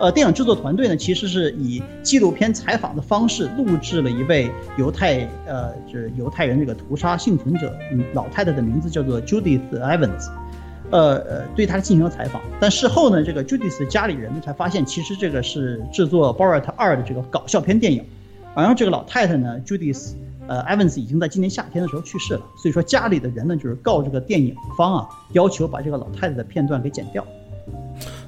[0.00, 4.48] 呃，电影制作团队呢，其实是以纪录片采访的方式录制了一位
[4.78, 10.30] 犹太呃，就是犹太人这个屠杀幸存者，嗯，老太太的名字叫做 Judith Evans，
[10.90, 12.40] 呃呃，对他进行了采访。
[12.60, 18.04] 但事后呢，这个 Judith 家里人呢才发现，其实这个是制作《Borat 二》的这个搞笑片电影。
[18.56, 20.12] 然后这个老太太呢，Judith。
[20.50, 27.22] 呃，Evans 已经在今年夏天的时候去世了，所以说家里的人呢，就是告这个电影方啊，要求把这个老太太的片段给剪掉。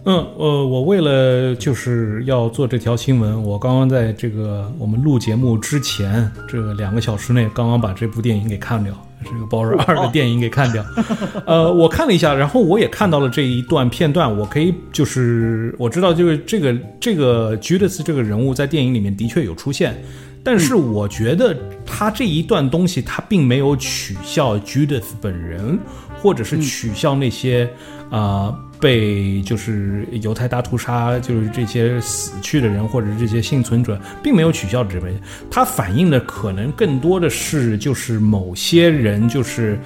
[0.04, 8.92] 嗯，呃，我为了就是要做这条新闻，我刚刚在这个我们录节目之前这个两个小时内，刚刚把这部电影给看掉，
[9.24, 10.84] 这个《包瑞二》的电影给看掉。
[11.46, 20.02] 呃，我看了一下，然后我也看到了这一段片段，我可以就是我知道，就是这个这个 Judas 这个人物在电影里面的确有出现。
[20.42, 21.54] 但是我觉得
[21.84, 25.78] 他这一段东西，他并没有取笑 Judith 本人，
[26.22, 27.68] 或者是取笑那些
[28.10, 35.14] 啊被就是犹太大屠杀就是这些死去的人，或者这些幸存者，并没有取笑这边。
[35.50, 39.78] 他反映的可能更多的是就是某些人就是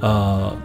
[0.00, 0.56] 呃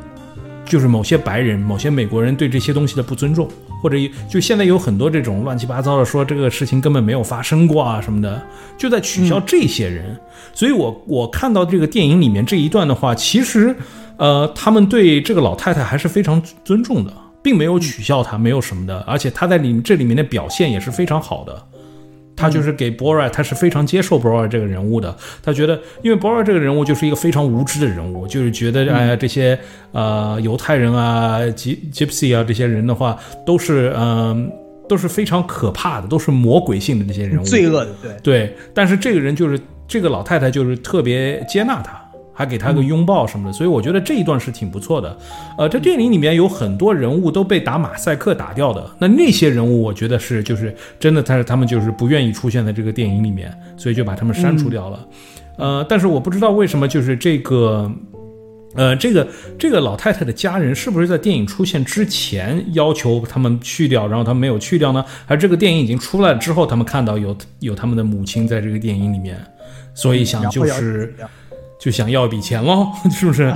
[0.66, 3.50] 就是某些白人、某些美国人对这些东西的不尊重。
[3.82, 8.42] 或者就现在有很多这种乱七八糟的说这个事情根本没有发生过啊什么的，
[8.80, 10.18] 就在取笑这些人。
[10.56, 13.76] 所以我我看到这个电影里面这一段的话，其实，
[14.18, 17.14] 呃，他们对这个老太太还是非常尊重的，
[17.46, 18.98] 并没有取笑他，没有什么的。
[19.02, 21.56] 而且他在里这里面的表现也是非常好的。
[22.36, 25.16] 他就是给博尔，他是非常接受博尔这个人物的。
[25.44, 29.58] 他觉得，因为博尔这个人物就是一个非常无知的人物，就是觉得，哎呀，这些
[29.94, 34.52] 呃犹太人啊、吉 Gypsy 啊这些人的话，都是嗯
[34.90, 38.58] 都是非常可怕的，都是魔鬼性的那些人物，罪恶的，对对。
[38.74, 42.02] 但是这个人就是这个老太太，就是特别接纳他。
[42.38, 45.18] 还给他个拥抱什么的，所以我觉得这一段是挺不错的。
[45.58, 55.08] 呃，这电影里面有很多人物都被打马赛克打掉的，那那些人物我觉得是就是真的，他是他们就是不愿意出现在这个电影里面，所以就把他们删除掉了。
[55.58, 57.90] 呃，但是我不知道为什么就是这个，
[58.76, 59.26] 呃，这个
[59.58, 65.06] 这个老太太的家人是不是在电影出现之前要求他们去掉，然后他们没有去掉呢？
[65.26, 69.40] 还是这个电影已经出来之后，他们看到有有他们的母亲在这个电影里面，
[69.94, 71.16] 所以想就是。
[71.86, 73.54] 就想要一笔钱喽， 是不是？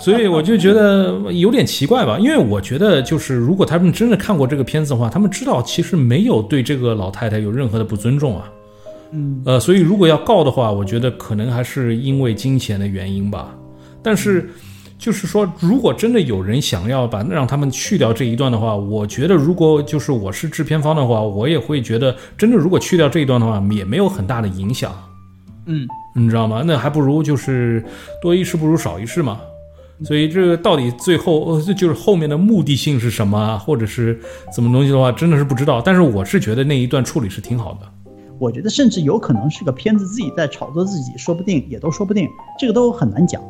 [0.00, 2.16] 所以我就觉得有点奇怪吧。
[2.20, 8.48] 因为我觉得，就是如果他们真的看过这个片子的话，他们知道其实没有对这个老太太有任何的不尊重啊。
[9.10, 13.52] 嗯，呃，所以如果要告的话，我觉得可能还是因为金钱的原因吧。
[14.04, 14.48] 但是，
[14.96, 24.92] 就是说，如果真的有人想要把让他们去掉这一段的话，我觉得如果就是我是制片方的话，我也会觉得，真的如果去掉这一段的话，也没有很大的影响。
[25.66, 26.62] 嗯，你知道吗？
[26.66, 27.84] 那还不如就是
[28.22, 29.40] 多一事不如少一事嘛。
[30.02, 34.18] 所以这个到底最后呃，就是后面的目的性是什么，或者是
[34.54, 35.80] 怎么东西的话，真的是不知道。
[35.80, 37.80] 但是我是觉得那一段处理是挺好的。
[38.40, 43.40] 我觉得甚至有可能是个片子自己在炒作自己，说不定也都说不定，这个都很难讲。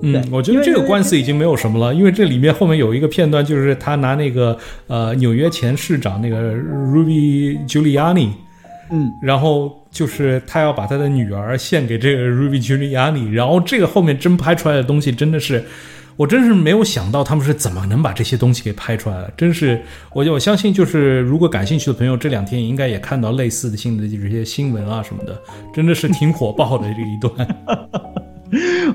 [0.00, 8.30] 嗯，我觉得这个官司已经没有什么了，因为这里面后面有一个片段，就是他拿那个呃纽约前市长那个 Ruby Giuliani，
[8.90, 15.64] 嗯，然后就是他要把他的女儿献给这个 Ruby Giuliani，然后这个后面真拍出来的东西真的是。
[16.16, 19.82] 我真是没有想到他们是怎么能把这些东西给拍出来的，真是
[20.12, 25.36] 我我相信就是如果感兴趣的朋友这两天应该也看到类似的新的这些新闻啊什么的，
[25.74, 27.34] 真的是挺火爆的这一段。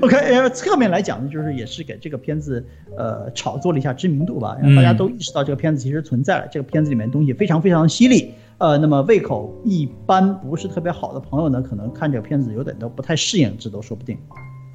[0.00, 2.66] OK，呃，侧面来讲呢，就是也是给这个片子
[2.96, 8.32] 呃炒作了一下知名度吧，让大家都意识到这个片子其实存在了，这个片子里面东西非常非常犀利。
[8.60, 14.18] 呃，那么胃口一般不是特别好的朋友呢，可能看这个片子有点都不太适应，这都说不定。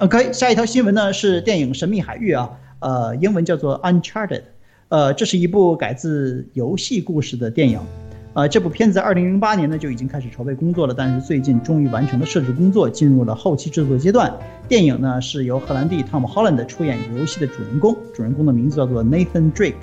[0.00, 4.42] OK，下一条新闻呢是电影《神秘海域》啊，呃，英文叫做 Uncharted，
[4.88, 7.78] 呃，这是一部改自游戏故事的电影。
[8.34, 14.36] 呃，这部片子二零零八年呢就已经开始筹备工作了，但是最近终于完成了摄制工作，进入了后期制作阶段。
[14.68, 19.74] 电影呢是由荷兰弟 Tom Holland 出演游戏的主人公，主人公的名字叫做 Nathan Drake。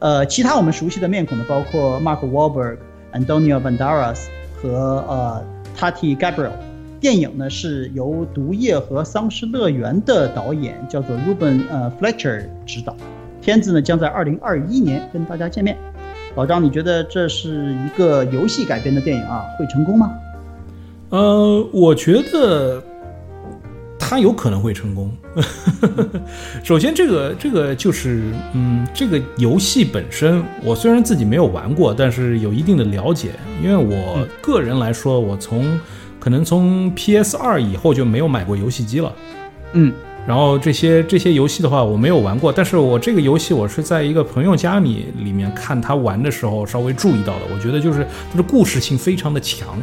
[0.00, 2.76] 呃，其他我们熟悉的面孔呢，包括 Mark Wahlberg、
[3.18, 5.44] Antonio Banderas 和呃
[5.76, 6.52] Tati Gabriel。
[7.00, 12.96] 电影呢是由《毒液》和《丧尸乐园》的导演叫做 Ruben 呃 Fletcher 执导。
[13.40, 15.76] 片子呢将在二零二一年跟大家见面。
[16.34, 20.12] 老张，你觉得这是一个游戏改编的电影啊，会成功吗？
[21.10, 22.82] 呃，我觉得
[23.98, 25.10] 它有可能会成功。
[26.64, 28.22] 首先，这个这个就是，
[28.54, 33.30] 嗯，这个游戏本身，我虽然自己没有玩过，但是有一定的了解。
[33.62, 35.78] 因为我个人来说，我从
[36.18, 39.12] 可能从 PS 二以后就没有买过游戏机了。
[39.72, 39.92] 嗯，
[40.26, 47.42] 然后这些这些游戏的话，我没有玩过，但是我这个游戏我是在一个朋友家里里面看他玩的时候稍微注意到的。
[47.54, 49.78] 我觉得就是它的故事性非常的强。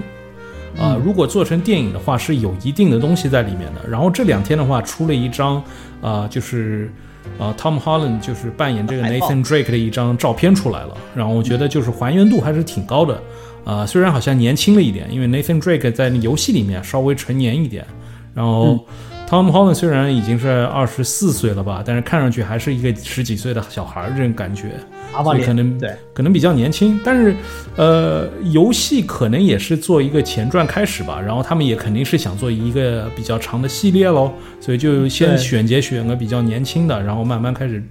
[0.78, 3.82] 啊、如果做成电影的话，是有一定的东西在里面的。
[3.90, 5.64] 然后这两天的话，出了一张，
[6.02, 6.92] 啊、就是，
[7.40, 10.98] 啊、t o m Holland 就是扮演这个 Nathan Drake 的一张照片出来了。
[11.16, 13.22] 然后我觉得就是还原度还是挺高的，
[13.64, 17.86] 啊、虽然好像年轻了一点，因为 Nathan Drake 在游戏里面稍微成年一点，
[18.34, 18.86] 然后。
[19.28, 24.74] Tom Holland 虽然已经是二十四岁了吧，但是看上去还是一个十几岁的小孩儿这种感觉。
[25.16, 27.36] 阿巴脸所以可能对，可能比较年轻，但是，
[27.76, 37.84] 呃，游戏可能也是做一个前传开始吧，然后他们也肯定是想做一个比较长的系列喽，所以就先选节选个比较年轻的，然后慢慢开始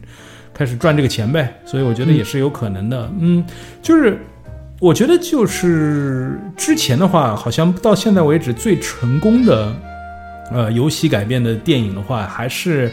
[0.53, 3.45] 开始赚这个钱呗，所以我觉得也是有可能的，嗯，
[3.83, 4.19] 就是
[4.81, 9.73] 我觉得就是之前的话，好像到现在为止最成功的
[10.53, 12.91] 呃游戏改编的电影的话，还是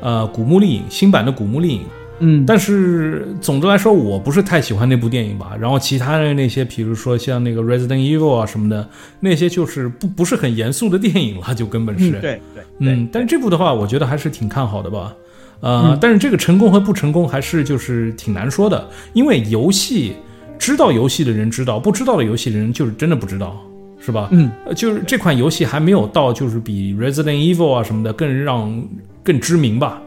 [0.00, 1.80] 呃《古墓丽影》新版的《古墓丽影》。
[2.20, 5.52] 嗯，但是总的来说，我不是太喜欢那部电影吧。
[5.58, 12.10] 然后其他的那些，比如说像那个 Resident Evil 啊什么的，那些就是不不是很严肃的电影了， 就根本是。
[12.10, 15.14] 嗯，对对对，嗯，但是这部的话，我觉得还是挺看好的吧。
[15.60, 20.14] 呃，嗯但是这个成功和不成功还是就是挺难说的，因为游戏
[20.58, 23.56] 知道游戏的人知道，不知道的游戏的人就是真的不知道，
[23.98, 24.28] 是吧？
[24.30, 28.82] 嗯，呃，就是这款游戏还没有到就是比 Resident Evil 啊什么的更让
[29.22, 30.00] 更知名吧。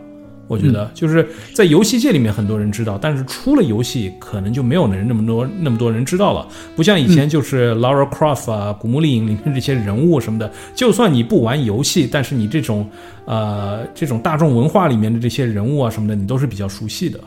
[0.48, 6.48] 我觉得就是在游戏界里面很多人知道，但是出了游戏可能就没有人那么多那么多人知道了。
[6.76, 12.88] 不像以前就是 Lara Croft 啊、古墓丽影里面这些人物什么的，就算你不玩游戏，但是你这种
[13.26, 17.20] 呃这种大众文化里面的这些人物啊什么的，你都是比较熟悉的。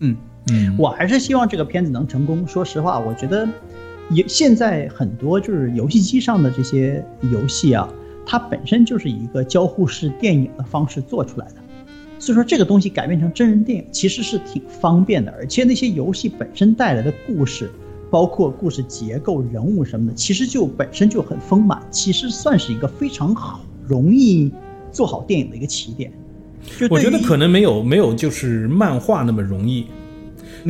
[0.00, 0.16] 嗯。
[0.52, 2.46] 嗯，我还是希望这个片子能成功。
[2.46, 3.48] 说实话，我觉得
[4.10, 7.88] 也现在很多就是游戏机上的这些游戏啊，
[8.24, 11.54] 它本身就是以一个交互式电影的方式做出来的，
[12.18, 17.70] 所以说这个东西改编成真人电影其实是挺方便的，而且那些游戏本身带来的故事。
[18.08, 24.48] 包括故事结构、人物什么的，其实就本身就很丰满，其实算是一个非常好、容易
[24.92, 26.12] 做好电影的一个起点。
[26.78, 29.86] 就我觉得可能没有没有就是漫画那么容易。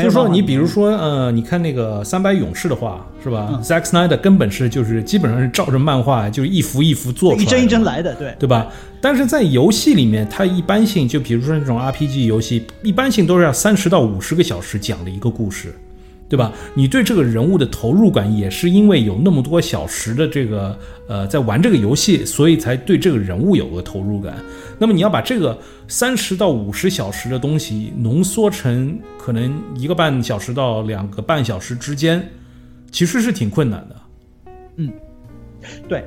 [0.04, 3.62] 就是说，你比如说，呃，你看那个《三百勇士》的话，是吧、嗯。
[3.62, 8.34] Z a c k Snyder 根本是就是基本上是照着漫画，就是一幅一幅做出来，一帧一帧来的，对。
[8.38, 8.66] 对吧？
[9.00, 15.74] 但是在游戏里面，它一般性就比如说那种 RPG 游戏，一般性都是要三十到五十个小时讲的一个故事，
[16.28, 16.52] 对吧？
[16.74, 24.36] 你对这个人物的投入感也是因为有那么多小时的这个呃在玩这个游戏，所以才对这个人物有个投入感。
[24.78, 25.56] 那么你要把这个
[25.86, 32.28] 三十到五十小时的东西浓缩成可能一个半小时到两个半小时之间，
[32.90, 33.96] 其实是挺困难的。
[34.76, 34.92] 嗯，
[35.88, 36.04] 对。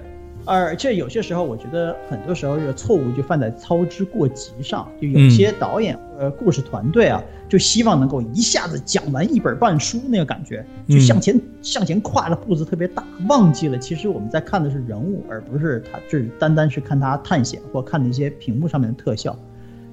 [0.50, 4.92] 而且有些时候，我觉得很多时候这个错误就犯在操之过急上。
[5.00, 19.38] 就有些导演呃故事团队啊，就希望能够一下子讲完一本半书那个感觉，就向前向前跨的步子特别大，忘记了其实我们在看的是人物，而不是他就是单单是看他探险或看那些屏幕上面的特效。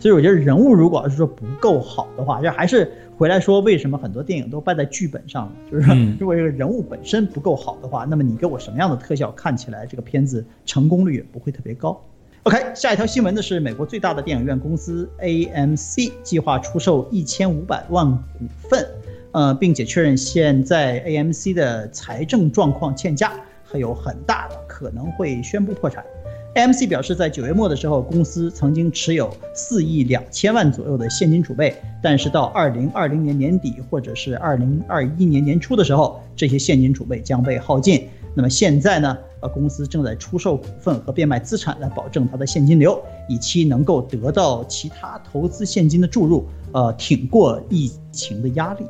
[0.07, 2.93] 所以我觉得人物如果要是说不够好的话，就还是。
[3.19, 5.53] 回来说，为什么很多电影都败在剧本上？
[5.69, 12.01] 就是说，如果这个人物本身不够好的话，那么你给我什么样的特效，看起来这个片子成功率也不会特别高。
[12.45, 18.87] OK，下一条新闻呢是美国最大的电影院公司 AMC 计划出售一千五百万股份，
[19.33, 23.33] 呃，并且确认现在 AMC 的财政状况欠佳，
[23.65, 26.05] 还有很大的可能会宣布破产。
[26.57, 38.09] AMC 表示，在九月末的时候，公司曾经持有四亿两千万左右的现金储备，但是到二零二零年年底或者是二零二一年年初的时候，这些现金储备将被耗尽。
[38.35, 39.19] 那么现在呢？
[39.41, 42.99] 呃，公司正在出售股份和变卖资产来保证它的现金流，
[43.29, 48.87] 以期能够得到其他投资现金的注入，呃，挺过疫情的压力。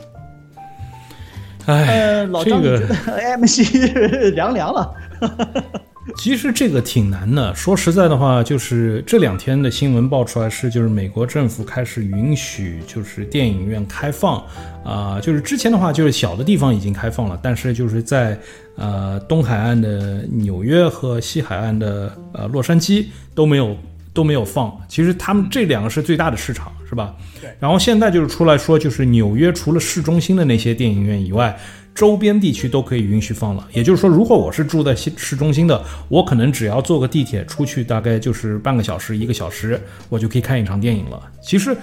[1.67, 4.95] 哎，老张，这个 AMC 凉凉了。
[6.15, 7.55] 其实这个挺难的。
[7.55, 14.43] 说实在的话，就是这两天的新闻爆出来是，就是美国政府开始允许就是电影院开放，
[14.85, 18.39] 啊，就是之前的话就是小的地方已经开放了，但是就是在
[18.77, 23.77] 呃东海岸的纽约和西海岸的呃洛杉矶都没有
[24.15, 24.73] 都没有放。
[24.89, 27.15] 其实他们这两个是最大的市场，是吧？
[27.41, 27.51] 对。
[27.59, 31.59] 然后现在就是出来说，就是纽约除了市中心的那些电影院以外。
[31.97, 39.81] 周边地区都可以允许放了，也就是说，如果我是住在市市中心的，我可能只要坐个地铁出去，大概就是半个小时、一个小时，
[40.11, 41.19] 我就可以看一场电影了。
[41.41, 41.75] 其实，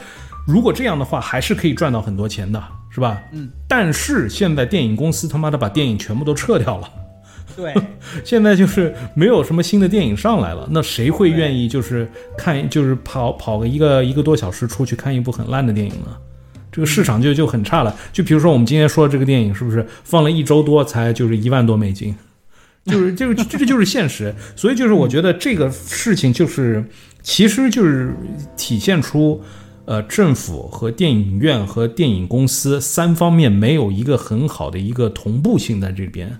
[0.47, 3.19] 如果这样的话，还是可以赚到很多钱的，是吧？
[3.31, 3.49] 嗯。
[3.67, 6.87] 但是现在电影公司他妈的把电影全部都撤掉了，
[7.55, 7.73] 对，
[8.23, 12.07] 现在就是没有什么新的电影上来了，那谁会愿意就是
[12.37, 16.15] 看，就是跑跑个一个一个多小时出去看一部很烂的电影呢？
[16.73, 22.15] 这个市场就就很差了，就比如说我们今天说的这个电影，是不是放了一周多才就是一万多美金？
[22.85, 26.83] 就是就是这个就是现实，所以就是我觉得这个事情就是，
[27.21, 28.13] 其实就是
[28.57, 29.39] 体现出，
[29.85, 36.35] 呃，政府和电影院和电影公司三方面没有一个很好的一个同步性在这边，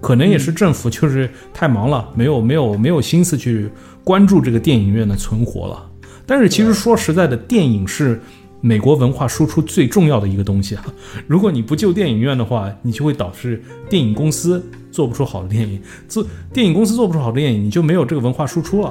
[0.00, 3.70] 可能也是政府就是太忙了，没有没有没有心思去
[4.02, 5.90] 关注这个电影院的存活了。
[6.26, 8.18] 但是其实说实在的，电影是。
[8.66, 10.86] 美国文化输出最重要的一个东西啊，
[11.28, 15.78] 如果你不救电影院的话，你就会导致电影公司做不出好的电影。
[16.08, 18.90] 做电影公司做不出好的电影，你就没有这个文化输出了。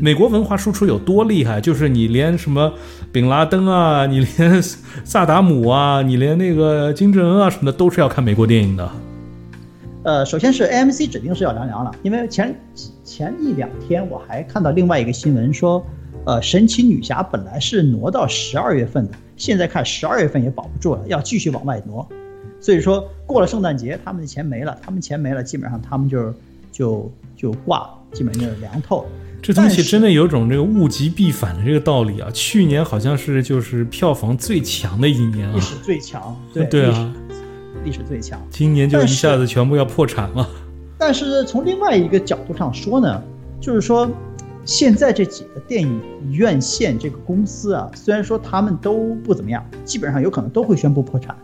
[0.00, 1.60] 美国文化输出有多厉害？
[1.60, 2.72] 就是你连什么
[3.12, 4.62] 本拉登啊， 你连
[5.04, 8.90] 萨达姆啊，你连那个金正恩啊什么的，都是要看美国电影的。
[10.04, 12.58] 呃，首先是 AMC 指定是要凉凉了，因为前
[13.04, 15.84] 前一两天我还看到另外一个新闻说。
[16.26, 22.08] 呃，神奇女侠本来是挪到十二月份的，现在看十二月份也保不住了，要继续往外挪。
[22.60, 26.34] 所以说过了圣诞节，他们的钱没了，他们钱没了，基本上他们就
[26.72, 29.04] 就就挂，基本上就是凉透。
[29.42, 32.30] 这东西真的有种这个物极必反的这个道理啊！
[32.32, 37.14] 去年好像是就是票房最强的一年啊，历史最强，对对啊，
[37.84, 38.40] 历史最强。
[38.48, 40.48] 今年就一下子全部要破产了。
[40.96, 43.22] 但是从另外一个角度上说呢，
[43.60, 44.10] 就是说。
[44.64, 46.00] 现在这几个电影
[46.32, 51.36] 院线这个公司啊，虽然说他们都不怎么样，基本上有可能都会宣布破产，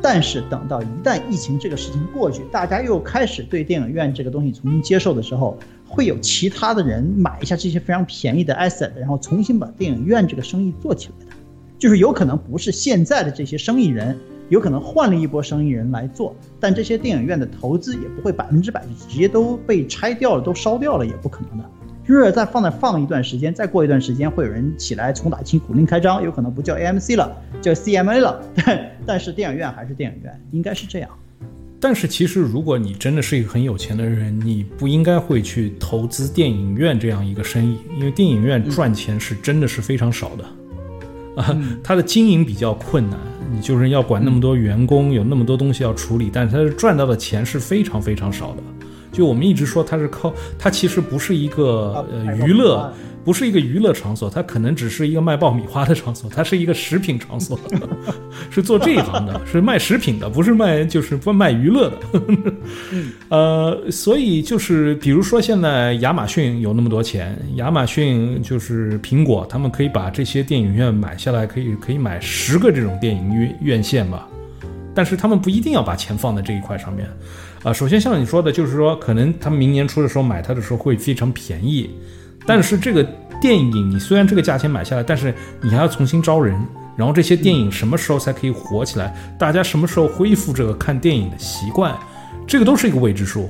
[0.00, 11.32] 但是等到一旦疫情这个事情过去，大家又开始对电影院这个东西重新接受的时候，会有其他的人买一下这些非常便宜的 asset，然后重新把电影院这个生意做起来的，
[11.78, 14.18] 就是有可能不是现在的这些生意人，
[14.48, 21.64] 有可能换了一波生意人来做，但这些电影院的投资也不会百分之百直接都被拆掉了，都烧掉了，也不可能的。
[22.06, 28.42] 就是再放在放一段时间，再过一段时间，会有人起来重打旗鼓另开张，有可能不叫 AMC 了，叫 CMA 了。
[28.56, 31.08] 但但是电影院还是电影院，应该是这样。
[31.78, 40.44] 但是其实，如果你真的是一个很有钱的人，你不应该会去投资电影院这样一个生意，因为电影院赚钱是真的是非常少的，
[41.42, 43.18] 啊，它的经营比较困难，
[43.52, 48.62] 你就是要管那么多员工，有那么多东西要处理，但是它赚到的钱是非常非常少的。
[49.12, 52.92] 就我们一直说它是靠，它其实不是一个呃娱乐。
[53.24, 57.56] 不是一个娱乐场所，它可能只是一个卖爆米花的场所，它是一个食品场所，
[58.50, 61.96] 是做这一行的， 是卖食品的，不是卖就是不卖娱乐的。
[63.30, 74.26] 呃，所以就是比如说现在亚马逊有那么多钱，亚马逊就是苹果，他们可以把这些电影院买下来，可以可以买十个这种电影院院线吧。
[74.96, 77.08] 但是他们不一定要把钱放在这一块上面。
[77.62, 81.90] 啊，首先像你说的，就是说可能他们明年初的时候买它的时候会非常便宜。
[82.44, 83.04] 但是这个
[83.40, 86.60] 电影，你虽然这个价钱买下来，但是你还要重新招人，
[86.96, 89.14] 然后这些电影什么时候才可以火起来？
[89.38, 91.96] 大家什么时候恢复这个看电影的习惯？
[92.48, 93.48] 这个都是一个未知数，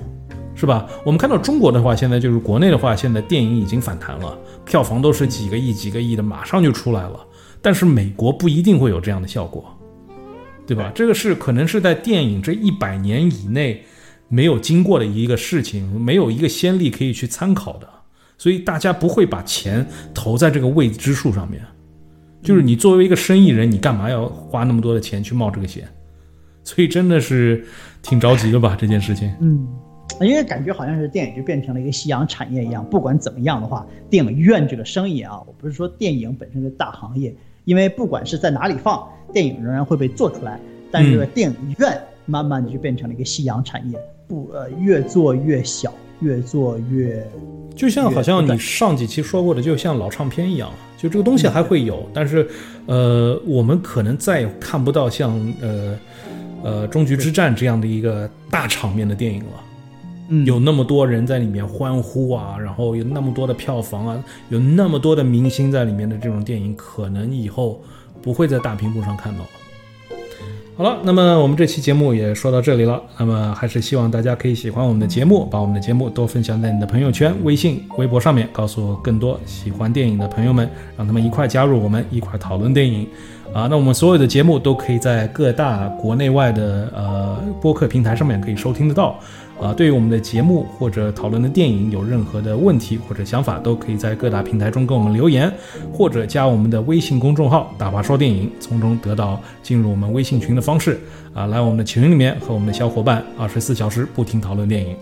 [0.54, 0.86] 是吧？
[1.06, 7.18] 我们看到中国的话，现在就是国内的话，现在电影已经反弹了，票房都是几个亿、几个亿的，马上就出来了。
[7.62, 9.64] 但是美国不一定会有这样的效果，
[10.66, 10.92] 对吧？
[10.94, 13.82] 这个是可能是在电影这一百年以内
[14.32, 17.86] 没有经过的一个事情，没有一个先例可以去参考的。
[18.38, 21.62] 所以大家不会把钱投在这个未知数上面，
[22.42, 25.86] 就是你作为一个生意人，你干嘛要花那么多的钱去冒这个险？
[26.64, 27.62] 所以真的是
[28.00, 29.30] 挺着急的吧这件事情。
[29.42, 29.68] 嗯，
[30.22, 40.58] 因为感觉好像是电影就变成了一个夕阳产业一样，不管怎么样的话，电影院这个生意啊，我不是说电影本身是大行业，因为不管是在哪里放电影，仍然会被做出来，
[40.90, 43.98] 但是电影院慢慢的就变成了一个夕阳产业，
[44.32, 47.22] 不呃越做越小，越做越。
[47.76, 52.48] 就像好像你上几期说过的，就像老唱片一样，就这个东西还会有，但是，
[52.86, 55.98] 呃，我们可能再也看不到像呃
[56.62, 59.64] 呃终局之战这样的一个大场面的电影了。
[60.30, 67.82] 嗯，有那么多人在里面欢呼啊，然后有那么多的票房啊，有那么多的明星在里面的这种电影，可能以后
[68.22, 69.50] 不会在大屏幕上看到了。
[70.82, 73.00] 好了，那么我们这期节目也说到这里了。
[73.16, 83.06] 那么还是希望大家可以喜欢我们的节目，把我们的节目多分享在你的朋友圈、微信、微博上面，告诉更多喜欢电影的朋友们，让他们一块加入我们，一块讨论电影。
[83.52, 89.20] 啊，那我们所有的节目都可以在各大国内外的呃播客平台上面可以收听得到。
[89.62, 95.52] 啊，对于我们的节目或者讨论的电影有任何的问题或者想法，都可以在各大平台中跟我们留言，
[95.92, 100.98] 或者加我们的微信公众号“大话说电影”，从中得到进入我们微信群的方式。
[101.32, 104.96] 啊，来我们的群里面和我们的小伙伴二十四小时不停讨论电影。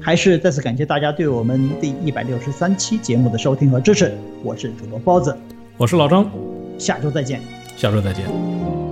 [0.00, 4.16] 还是再次感谢大家对我们第一百六十三期节目的收听和支持。
[4.44, 5.36] 我是主播包子，
[5.76, 6.30] 我是老张，
[6.78, 7.40] 下周再见。
[7.76, 8.85] 下周再见。